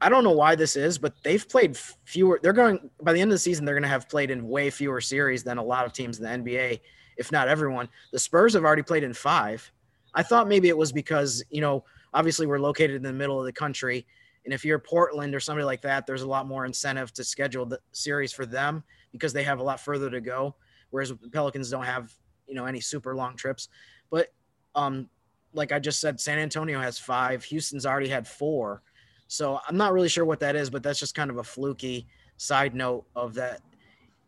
I 0.00 0.08
don't 0.08 0.24
know 0.24 0.32
why 0.32 0.54
this 0.54 0.76
is, 0.76 0.98
but 0.98 1.14
they've 1.22 1.48
played 1.48 1.76
fewer. 2.04 2.38
They're 2.42 2.52
going 2.52 2.90
by 3.02 3.12
the 3.12 3.20
end 3.20 3.30
of 3.30 3.34
the 3.34 3.38
season. 3.38 3.64
They're 3.64 3.74
going 3.74 3.84
to 3.84 3.88
have 3.88 4.08
played 4.08 4.30
in 4.30 4.46
way 4.46 4.68
fewer 4.68 5.00
series 5.00 5.42
than 5.42 5.56
a 5.56 5.62
lot 5.62 5.86
of 5.86 5.92
teams 5.92 6.18
in 6.18 6.24
the 6.24 6.52
NBA, 6.52 6.80
if 7.16 7.32
not 7.32 7.48
everyone. 7.48 7.88
The 8.12 8.18
Spurs 8.18 8.52
have 8.52 8.64
already 8.64 8.82
played 8.82 9.02
in 9.02 9.14
five. 9.14 9.70
I 10.14 10.22
thought 10.22 10.46
maybe 10.46 10.68
it 10.68 10.76
was 10.76 10.92
because, 10.92 11.42
you 11.48 11.60
know, 11.60 11.84
obviously 12.12 12.46
we're 12.46 12.58
located 12.58 12.96
in 12.96 13.02
the 13.02 13.12
middle 13.12 13.38
of 13.38 13.46
the 13.46 13.52
country. 13.52 14.06
And 14.44 14.52
if 14.52 14.64
you're 14.64 14.78
Portland 14.78 15.34
or 15.34 15.40
somebody 15.40 15.64
like 15.64 15.80
that, 15.82 16.06
there's 16.06 16.22
a 16.22 16.28
lot 16.28 16.46
more 16.46 16.66
incentive 16.66 17.12
to 17.14 17.24
schedule 17.24 17.64
the 17.64 17.80
series 17.92 18.32
for 18.32 18.44
them 18.44 18.84
because 19.10 19.32
they 19.32 19.42
have 19.42 19.58
a 19.58 19.62
lot 19.62 19.80
further 19.80 20.10
to 20.10 20.20
go. 20.20 20.54
Whereas 20.90 21.08
the 21.08 21.30
Pelicans 21.30 21.70
don't 21.70 21.84
have, 21.84 22.12
you 22.46 22.54
know, 22.54 22.66
any 22.66 22.80
super 22.80 23.16
long 23.16 23.36
trips. 23.36 23.68
But 24.10 24.28
um, 24.74 25.08
like 25.54 25.72
I 25.72 25.78
just 25.78 26.00
said, 26.00 26.20
San 26.20 26.38
Antonio 26.38 26.80
has 26.80 26.98
five. 26.98 27.42
Houston's 27.44 27.86
already 27.86 28.08
had 28.08 28.26
four. 28.26 28.82
So 29.28 29.60
I'm 29.66 29.76
not 29.76 29.92
really 29.92 30.08
sure 30.08 30.24
what 30.24 30.40
that 30.40 30.56
is, 30.56 30.68
but 30.68 30.82
that's 30.82 30.98
just 30.98 31.14
kind 31.14 31.30
of 31.30 31.38
a 31.38 31.44
fluky 31.44 32.06
side 32.36 32.74
note 32.74 33.06
of 33.16 33.34
that. 33.34 33.60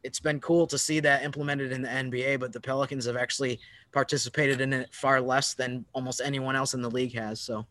It's 0.02 0.20
been 0.20 0.40
cool 0.40 0.66
to 0.68 0.78
see 0.78 1.00
that 1.00 1.24
implemented 1.24 1.72
in 1.72 1.82
the 1.82 1.88
NBA, 1.88 2.38
but 2.38 2.52
the 2.52 2.60
Pelicans 2.60 3.04
have 3.06 3.16
actually 3.16 3.58
participated 3.92 4.60
in 4.60 4.72
it 4.72 4.94
far 4.94 5.20
less 5.20 5.54
than 5.54 5.84
almost 5.92 6.20
anyone 6.24 6.54
else 6.54 6.74
in 6.74 6.82
the 6.82 6.90
league 6.90 7.14
has. 7.14 7.40
So, 7.40 7.66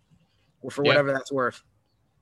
for 0.70 0.84
whatever 0.84 1.10
yeah. 1.10 1.14
that's 1.14 1.32
worth. 1.32 1.64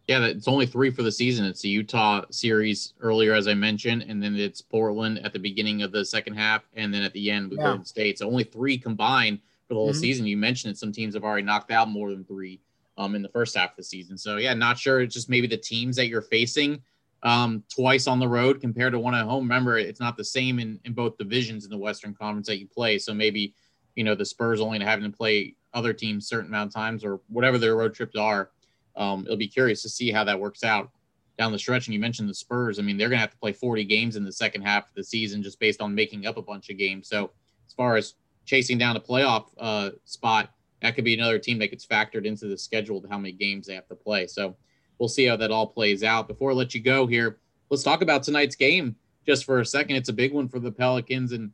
Yeah, 0.07 0.25
it's 0.25 0.49
only 0.49 0.65
three 0.65 0.91
for 0.91 1.01
the 1.01 1.11
season. 1.11 1.45
It's 1.45 1.61
the 1.61 1.69
Utah 1.69 2.25
series 2.29 2.93
earlier, 2.99 3.33
as 3.33 3.47
I 3.47 3.53
mentioned, 3.53 4.03
and 4.07 4.21
then 4.21 4.35
it's 4.35 4.61
Portland 4.61 5.19
at 5.25 5.31
the 5.31 5.39
beginning 5.39 5.81
of 5.81 5.93
the 5.93 6.03
second 6.03 6.33
half, 6.35 6.63
and 6.75 6.93
then 6.93 7.03
at 7.03 7.13
the 7.13 7.31
end 7.31 7.49
with 7.49 7.59
yeah. 7.59 7.67
Golden 7.67 7.85
State. 7.85 8.19
So 8.19 8.27
only 8.27 8.43
three 8.43 8.77
combined 8.77 9.39
for 9.73 9.79
the 9.79 9.79
whole 9.79 9.91
mm-hmm. 9.91 9.99
season. 9.99 10.25
You 10.25 10.37
mentioned 10.37 10.73
that 10.73 10.79
some 10.79 10.91
teams 10.91 11.15
have 11.15 11.23
already 11.23 11.43
knocked 11.43 11.71
out 11.71 11.89
more 11.89 12.11
than 12.11 12.23
three 12.23 12.61
um, 12.97 13.15
in 13.15 13.21
the 13.21 13.29
first 13.29 13.55
half 13.57 13.71
of 13.71 13.77
the 13.77 13.83
season. 13.83 14.17
So 14.17 14.37
yeah, 14.37 14.53
not 14.53 14.77
sure. 14.77 15.01
It's 15.01 15.13
just 15.13 15.29
maybe 15.29 15.47
the 15.47 15.57
teams 15.57 15.95
that 15.95 16.07
you're 16.07 16.21
facing 16.21 16.81
um, 17.23 17.63
twice 17.73 18.07
on 18.07 18.19
the 18.19 18.27
road 18.27 18.61
compared 18.61 18.93
to 18.93 18.99
one 18.99 19.15
at 19.15 19.25
home. 19.25 19.43
Remember, 19.43 19.77
it's 19.77 19.99
not 19.99 20.17
the 20.17 20.23
same 20.23 20.59
in, 20.59 20.79
in 20.85 20.93
both 20.93 21.17
divisions 21.17 21.65
in 21.65 21.71
the 21.71 21.77
Western 21.77 22.13
Conference 22.13 22.47
that 22.47 22.59
you 22.59 22.67
play. 22.67 22.99
So 22.99 23.13
maybe 23.13 23.55
you 23.95 24.03
know 24.03 24.15
the 24.15 24.25
Spurs 24.25 24.61
only 24.61 24.79
having 24.79 25.09
to 25.09 25.15
play 25.15 25.55
other 25.73 25.93
teams 25.93 26.27
certain 26.27 26.49
amount 26.49 26.69
of 26.69 26.73
times 26.73 27.03
or 27.03 27.19
whatever 27.29 27.57
their 27.57 27.75
road 27.75 27.95
trips 27.95 28.15
are 28.15 28.51
um, 28.95 29.23
it'll 29.25 29.37
be 29.37 29.47
curious 29.47 29.81
to 29.83 29.89
see 29.89 30.11
how 30.11 30.23
that 30.23 30.39
works 30.39 30.63
out 30.63 30.91
down 31.37 31.51
the 31.51 31.59
stretch. 31.59 31.87
And 31.87 31.93
you 31.93 31.99
mentioned 31.99 32.29
the 32.29 32.33
Spurs. 32.33 32.79
I 32.79 32.83
mean, 32.83 32.97
they're 32.97 33.09
going 33.09 33.17
to 33.17 33.21
have 33.21 33.31
to 33.31 33.37
play 33.37 33.53
40 33.53 33.83
games 33.85 34.15
in 34.15 34.23
the 34.23 34.31
second 34.31 34.61
half 34.61 34.87
of 34.87 34.93
the 34.95 35.03
season 35.03 35.41
just 35.41 35.59
based 35.59 35.81
on 35.81 35.95
making 35.95 36.25
up 36.25 36.37
a 36.37 36.41
bunch 36.41 36.69
of 36.69 36.77
games. 36.77 37.07
So 37.07 37.31
as 37.67 37.73
far 37.73 37.95
as 37.95 38.15
chasing 38.45 38.77
down 38.77 38.95
a 38.95 38.99
playoff 38.99 39.47
uh, 39.57 39.91
spot, 40.05 40.49
that 40.81 40.95
could 40.95 41.05
be 41.05 41.13
another 41.13 41.39
team 41.39 41.59
that 41.59 41.69
gets 41.69 41.85
factored 41.85 42.25
into 42.25 42.47
the 42.47 42.57
schedule 42.57 43.01
to 43.01 43.07
how 43.07 43.17
many 43.17 43.31
games 43.31 43.67
they 43.67 43.75
have 43.75 43.87
to 43.87 43.95
play. 43.95 44.27
So 44.27 44.55
we'll 44.99 45.09
see 45.09 45.25
how 45.25 45.37
that 45.37 45.51
all 45.51 45.67
plays 45.67 46.03
out. 46.03 46.27
Before 46.27 46.51
I 46.51 46.53
let 46.53 46.75
you 46.75 46.81
go 46.81 47.07
here, 47.07 47.39
let's 47.69 47.83
talk 47.83 48.01
about 48.01 48.23
tonight's 48.23 48.55
game 48.55 48.95
just 49.25 49.45
for 49.45 49.59
a 49.59 49.65
second. 49.65 49.95
It's 49.95 50.09
a 50.09 50.13
big 50.13 50.33
one 50.33 50.47
for 50.47 50.59
the 50.59 50.71
Pelicans. 50.71 51.31
And 51.31 51.51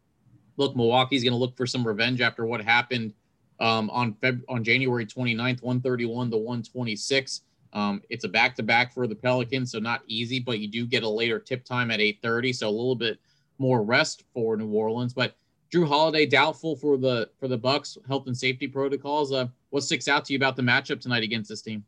look, 0.58 0.76
Milwaukee's 0.76 1.24
going 1.24 1.34
to 1.34 1.40
look 1.40 1.56
for 1.56 1.68
some 1.68 1.86
revenge 1.86 2.22
after 2.22 2.46
what 2.46 2.62
happened 2.62 3.14
um, 3.60 3.90
on 3.92 4.14
Feb- 4.14 4.44
on 4.50 4.64
January 4.64 5.06
29th, 5.06 5.62
131 5.62 6.32
to 6.32 6.38
126. 6.38 7.42
Um, 7.74 8.02
it's 8.10 8.24
a 8.24 8.28
back 8.28 8.56
to 8.56 8.64
back 8.64 8.94
for 8.94 9.06
the 9.06 9.16
Pelicans, 9.16 9.72
so 9.72 9.80
not 9.80 10.02
easy, 10.08 10.40
but 10.40 10.60
you 10.60 10.68
do 10.68 10.88
get 10.88 11.04
a 11.04 11.10
later 11.10 11.40
tip 11.40 11.64
time 11.64 11.92
at 11.92 12.00
8:30, 12.00 12.54
so 12.54 12.68
a 12.68 12.72
little 12.72 12.96
bit 12.96 13.20
more 13.60 13.84
rest 13.84 14.24
for 14.34 14.58
New 14.58 14.70
Orleans. 14.70 15.14
But 15.14 15.36
Jrue 15.74 15.88
Holiday 15.88 16.26
doubtful 16.26 16.76
for 16.76 16.98
the 16.98 17.30
for 17.40 17.48
the 17.48 17.58
Bucks 17.58 17.98
health 18.08 18.28
and 18.28 18.38
safety 18.38 18.68
protocols. 18.68 19.32
Uh, 19.32 19.48
what 19.70 19.84
sticks 19.84 20.08
out 20.08 20.26
to 20.26 20.34
you 20.34 20.38
about 20.38 20.56
the 20.56 20.62
matchup 20.62 21.00
tonight 21.00 21.24
against 21.24 21.50
this 21.50 21.62
team? 21.62 21.84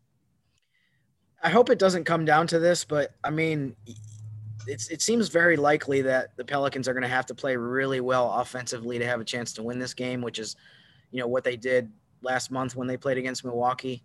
I 1.44 1.50
hope 1.50 1.70
it 1.70 1.80
doesn't 1.80 2.04
come 2.04 2.24
down 2.24 2.46
to 2.48 2.60
this, 2.60 2.86
but 2.86 3.16
I 3.24 3.32
mean, 3.32 3.76
it's 4.68 4.90
it 4.90 5.02
seems 5.02 5.30
very 5.30 5.58
likely 5.58 6.02
that 6.04 6.38
the 6.38 6.46
Pelicans 6.46 6.88
are 6.88 6.94
going 6.94 7.02
to 7.02 7.10
have 7.10 7.26
to 7.28 7.36
play 7.36 7.56
really 7.56 8.02
well 8.02 8.32
offensively 8.34 9.00
to 9.00 9.06
have 9.06 9.20
a 9.20 9.26
chance 9.26 9.52
to 9.54 9.64
win 9.64 9.80
this 9.80 9.94
game, 9.94 10.22
which 10.22 10.38
is 10.38 10.56
you 11.10 11.20
know 11.20 11.28
what 11.28 11.44
they 11.44 11.56
did 11.56 11.92
last 12.22 12.52
month 12.52 12.76
when 12.76 12.88
they 12.88 12.98
played 12.98 13.18
against 13.18 13.44
Milwaukee. 13.44 14.04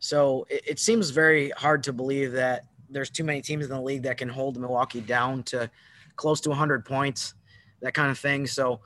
So 0.00 0.46
it, 0.50 0.62
it, 0.66 0.78
seems 0.80 1.10
very 1.10 1.50
hard 1.50 1.84
to 1.84 1.92
believe 1.92 2.32
that 2.32 2.64
there's 2.90 3.08
too 3.08 3.22
many 3.22 3.40
teams 3.40 3.64
in 3.64 3.70
the 3.70 3.80
league 3.80 4.02
that 4.02 4.18
can 4.18 4.28
hold 4.28 4.58
Milwaukee 4.58 5.00
down 5.00 5.44
to 5.44 5.70
close 6.16 6.40
to 6.40 6.48
100 6.48 6.84
points, 6.84 7.34
that 7.80 7.94
kind 7.94 8.10
of 8.10 8.18
thing. 8.18 8.48
So 8.48 8.80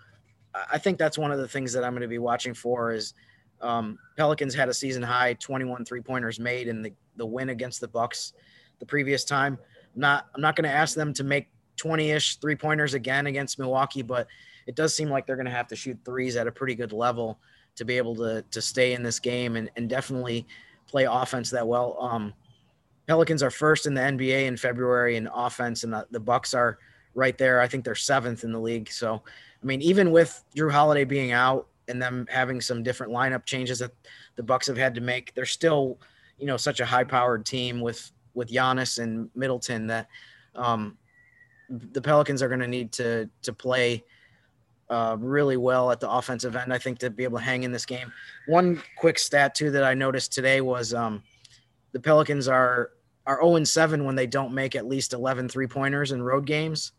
I 0.71 0.79
think 0.79 0.99
that's 0.99 1.19
one 1.19 1.33
of 1.33 1.39
the 1.39 1.49
things 1.49 1.73
that 1.73 1.85
I'm 1.85 1.93
going 1.93 2.03
to 2.03 2.09
be 2.09 2.19
watching 2.19 2.55
for 2.55 2.93
is 2.93 3.15
um, 3.61 3.99
Pelicans 4.17 4.55
had 4.55 4.69
a 4.69 4.75
season 4.75 5.03
high 5.03 5.35
21 5.35 5.85
three 5.85 6.01
pointers 6.01 6.39
made 6.39 6.69
in 6.69 6.83
the, 6.83 6.93
the 7.17 7.27
win 7.27 7.51
against 7.51 7.81
the 7.81 7.89
Bucks 7.89 8.33
the 8.79 8.87
previous 8.87 9.25
time. 9.25 9.59
I'm 9.95 10.01
not 10.01 10.27
I'm 10.35 10.41
not 10.41 10.57
going 10.57 10.69
to 10.69 10.75
ask 10.75 10.95
them 10.95 11.13
to 11.15 11.25
make 11.25 11.49
20-ish 11.77 12.37
three 12.37 12.57
pointers 12.57 12.95
again 12.95 13.27
against 13.27 13.59
Milwaukee, 13.59 14.03
but 14.03 14.27
it 14.67 14.75
does 14.75 14.95
seem 14.95 15.09
like 15.09 15.27
they're 15.27 15.37
going 15.37 15.47
to 15.47 15.53
have 15.53 15.69
to 15.69 15.77
shoot 15.77 15.99
threes 16.05 16.37
at 16.37 16.47
a 16.47 16.53
pretty 16.53 16.75
good 16.75 16.93
level 16.93 17.39
to 17.77 17.85
be 17.85 17.97
able 17.97 18.15
to 18.17 18.45
to 18.51 18.63
stay 18.63 18.93
in 18.93 19.03
this 19.03 19.19
game 19.19 19.57
and, 19.57 19.71
and 19.77 19.89
definitely 19.89 20.47
play 20.87 21.05
offense 21.05 21.51
that 21.51 21.67
well. 21.67 21.97
Um, 22.01 22.33
Pelicans 23.07 23.43
are 23.43 23.51
first 23.51 23.87
in 23.87 23.95
the 23.95 24.01
NBA 24.01 24.47
in 24.47 24.57
February 24.57 25.17
in 25.17 25.29
offense, 25.29 25.85
and 25.85 25.93
the, 25.93 26.07
the 26.11 26.21
Bucks 26.21 26.55
are 26.55 26.79
right 27.17 27.37
there. 27.37 27.61
I 27.61 27.67
think 27.67 27.85
they're 27.85 27.97
seventh 27.97 28.45
in 28.45 28.53
the 28.53 28.61
league. 28.61 28.91
So, 28.91 29.23
I 29.63 29.67
mean, 29.67 29.83
even 29.83 30.13
with 30.13 30.45
Jrue 30.55 30.71
Holiday 30.71 31.05
being 31.05 31.33
out 31.33 31.67
and 31.89 32.01
them 32.01 32.27
having 32.31 32.61
some 32.61 32.83
different 32.83 33.13
lineup 33.13 33.47
changes 33.47 33.81
that 33.81 33.93
the 34.37 34.43
Bucks 34.43 34.67
have 34.67 34.77
had 34.77 34.95
to 34.95 35.01
make, 35.01 35.35
they're 35.35 35.47
still, 35.47 35.99
you 36.39 36.47
know, 36.47 36.57
such 36.57 36.81
a 36.81 36.87
high-powered 36.87 37.45
team 37.45 37.81
with 37.81 38.13
with 38.35 38.51
Giannis 38.51 39.03
and 39.03 39.31
Middleton 39.35 39.87
that 39.87 40.09
um, 40.55 40.99
the 41.71 42.03
Pelicans 42.03 42.43
are 42.43 42.49
going 42.49 42.61
to 42.61 42.69
need 42.69 42.93
to 42.93 43.29
to 43.43 43.53
play 43.53 44.05
uh, 44.91 45.17
really 45.19 45.57
well 45.57 45.91
at 45.91 46.01
the 46.01 46.11
offensive 46.11 46.55
end, 46.55 46.73
I 46.73 46.79
think, 46.79 46.99
to 46.99 47.11
be 47.11 47.25
able 47.25 47.39
to 47.39 47.45
hang 47.45 47.65
in 47.65 47.73
this 47.73 47.87
game. 47.87 48.13
One 48.47 48.81
quick 48.99 49.19
stat, 49.19 49.55
too, 49.55 49.71
that 49.73 49.83
I 49.83 49.95
noticed 49.95 50.33
today 50.33 50.61
was 50.61 50.95
um, 50.95 51.23
the 51.93 51.99
Pelicans 51.99 52.47
are 52.47 52.91
are 53.27 53.41
0 53.43 53.65
7 53.65 54.05
when 54.05 54.15
they 54.15 54.27
don't 54.27 54.53
make 54.53 54.77
at 54.77 54.87
least 54.87 55.13
11 55.13 55.49
three 55.49 55.67
pointers 55.67 56.13
in 56.13 56.23
road 56.23 56.47
games. 56.47 56.93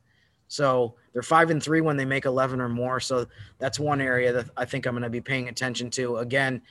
So 0.47 0.95
they're 1.13 1.21
5 1.21 1.49
and 1.49 1.61
3 1.61 1.81
when 1.81 1.97
they 1.97 2.05
make 2.05 2.25
11 2.25 2.61
or 2.61 2.69
more. 2.69 2.99
So 2.99 3.27
that's 3.59 3.79
one 3.79 4.01
area 4.01 4.31
that 4.33 4.49
I 4.55 4.65
think 4.65 4.85
I'm 4.85 4.93
going 4.93 5.03
to 5.03 5.09
be 5.09 5.21
paying 5.21 5.49
attention 5.49 5.89
to. 5.91 6.17
Again, 6.17 6.61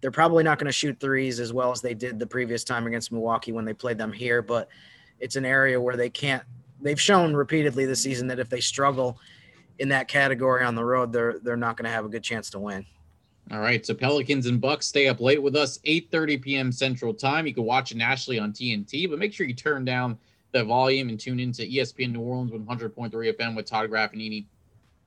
they're 0.00 0.10
probably 0.10 0.44
not 0.44 0.58
going 0.58 0.66
to 0.66 0.72
shoot 0.72 0.98
threes 1.00 1.40
as 1.40 1.52
well 1.52 1.70
as 1.70 1.80
they 1.80 1.94
did 1.94 2.18
the 2.18 2.26
previous 2.26 2.64
time 2.64 2.86
against 2.86 3.12
Milwaukee 3.12 3.52
when 3.52 3.64
they 3.64 3.72
played 3.72 3.98
them 3.98 4.12
here, 4.12 4.42
but 4.42 4.68
it's 5.20 5.36
an 5.36 5.44
area 5.44 5.80
where 5.80 5.96
they 5.96 6.10
can't. 6.10 6.42
They've 6.80 7.00
shown 7.00 7.34
repeatedly 7.34 7.86
this 7.86 8.02
season 8.02 8.26
that 8.28 8.38
if 8.38 8.48
they 8.48 8.60
struggle 8.60 9.18
in 9.78 9.88
that 9.88 10.08
category 10.08 10.64
on 10.64 10.74
the 10.74 10.84
road, 10.84 11.12
they're 11.12 11.38
they're 11.38 11.56
not 11.56 11.76
going 11.76 11.84
to 11.84 11.90
have 11.90 12.04
a 12.04 12.08
good 12.08 12.22
chance 12.22 12.50
to 12.50 12.58
win. 12.58 12.84
All 13.50 13.60
right, 13.60 13.86
so 13.86 13.94
Pelicans 13.94 14.46
and 14.46 14.60
Bucks 14.60 14.86
stay 14.86 15.08
up 15.08 15.20
late 15.20 15.42
with 15.42 15.56
us, 15.56 15.78
8:30 15.78 16.42
p.m. 16.42 16.72
Central 16.72 17.14
Time. 17.14 17.46
You 17.46 17.54
can 17.54 17.64
watch 17.64 17.92
it 17.92 17.96
nationally 17.96 18.38
on 18.38 18.52
TNT, 18.52 19.08
but 19.08 19.18
make 19.18 19.32
sure 19.32 19.46
you 19.46 19.54
turn 19.54 19.84
down 19.84 20.18
the 20.52 20.64
volume 20.64 21.08
and 21.08 21.18
tune 21.18 21.40
into 21.40 21.62
ESPN 21.62 22.12
New 22.12 22.20
Orleans 22.20 22.52
100.3 22.52 23.10
FM 23.10 23.56
with 23.56 23.66
Todd 23.66 23.90
Graffagnini 23.90 24.46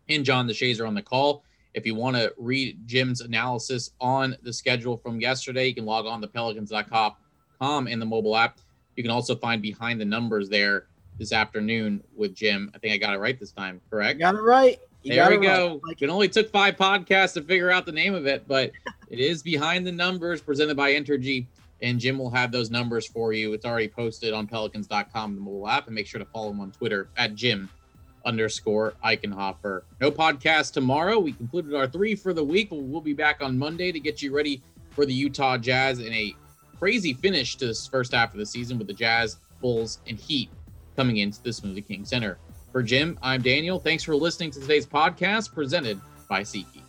and 0.10 0.26
John 0.26 0.48
the 0.48 0.54
DeShazier 0.54 0.88
on 0.88 0.94
the 0.94 1.02
call. 1.02 1.44
If 1.74 1.86
you 1.86 1.96
want 1.96 2.16
to 2.16 2.34
read 2.38 2.80
Jim's 2.88 3.22
analysis 3.22 3.92
on 4.02 4.36
the 4.42 4.52
schedule 4.52 4.98
from 4.98 5.22
yesterday, 5.22 5.68
you 5.68 5.76
can 5.76 5.86
log 5.86 6.06
on 6.06 6.22
to 6.22 6.28
pelicans.com 6.28 7.88
in 7.88 8.00
the 8.00 8.06
mobile 8.06 8.36
app. 8.36 8.60
You 8.96 9.04
can 9.04 9.12
also 9.12 9.36
find 9.36 9.62
behind 9.62 10.02
the 10.02 10.06
numbers 10.06 10.50
there 10.50 10.88
this 11.18 11.32
afternoon 11.32 12.04
with 12.16 12.34
Jim. 12.34 12.72
I 12.74 12.80
think 12.80 12.94
I 12.94 12.98
got 12.98 13.14
it 13.14 13.20
right 13.20 13.40
this 13.40 13.52
time, 13.52 13.80
correct? 13.90 14.16
You 14.16 14.22
got 14.22 14.36
it 14.36 14.42
right. 14.42 14.80
You 15.04 15.16
there 15.16 15.30
we 15.30 15.38
go. 15.38 15.80
Right. 15.86 15.96
It 16.02 16.10
only 16.10 16.28
took 16.28 16.50
five 16.50 16.76
podcasts 16.76 17.34
to 17.36 17.42
figure 17.42 17.72
out 17.72 17.86
the 17.86 17.92
name 17.92 18.14
of 18.14 18.26
it, 18.28 18.48
but 18.48 18.72
it 19.10 19.20
is 19.20 19.42
Behind 19.42 19.86
the 19.88 19.92
Numbers 19.92 20.42
presented 20.42 20.76
by 20.76 20.94
Entergy. 20.94 21.46
And 21.82 22.00
Jim 22.00 22.18
will 22.18 22.32
have 22.32 22.52
those 22.52 22.70
numbers 22.70 23.08
for 23.08 23.32
you. 23.34 23.54
It's 23.54 23.66
already 23.66 23.88
posted 23.88 24.34
on 24.34 24.48
pelicans.com, 24.48 25.36
the 25.36 25.42
mobile 25.42 25.68
app, 25.68 25.88
and 25.88 25.96
make 25.96 26.08
sure 26.08 26.20
to 26.20 26.26
follow 26.26 26.52
him 26.52 26.60
on 26.60 26.72
Twitter 26.72 27.10
at 27.18 27.36
Jim 27.36 27.70
underscore 28.26 28.94
Eichenhofer. 29.04 29.84
No 30.02 30.12
podcast 30.12 30.74
tomorrow. 30.74 31.20
We 31.20 31.34
concluded 31.34 31.74
our 31.74 31.88
three 31.88 32.16
for 32.16 32.34
the 32.34 32.44
week. 32.44 32.70
We'll, 32.72 33.02
be 33.02 33.14
back 33.14 33.42
on 33.42 33.58
Monday 33.58 33.92
to 33.92 34.00
get 34.00 34.22
you 34.22 34.36
ready 34.36 34.62
for 34.92 35.06
the 35.06 35.14
Utah 35.14 35.58
Jazz 35.58 36.00
in 36.00 36.14
a 36.14 36.36
crazy 36.78 37.14
finish 37.14 37.56
to 37.58 37.68
this 37.68 37.88
first 37.88 38.14
half 38.14 38.34
of 38.34 38.40
the 38.40 38.46
season 38.46 38.78
with 38.78 38.88
the 38.88 38.94
Jazz, 38.94 39.38
Bulls, 39.62 40.00
and 40.08 40.18
Heat 40.18 40.50
coming 40.96 41.18
into 41.18 41.42
the 41.42 41.50
Smoothie 41.50 41.88
King 41.88 42.06
Center. 42.06 42.38
For 42.72 42.84
Jim, 42.84 43.18
I'm 43.22 43.42
Daniel. 43.42 43.80
Thanks 43.80 44.04
for 44.04 44.16
listening 44.16 44.52
to 44.52 44.60
today's 44.60 44.86
podcast 44.86 45.54
presented 45.54 46.00
by 46.28 46.42
SeatGeek. 46.42 46.89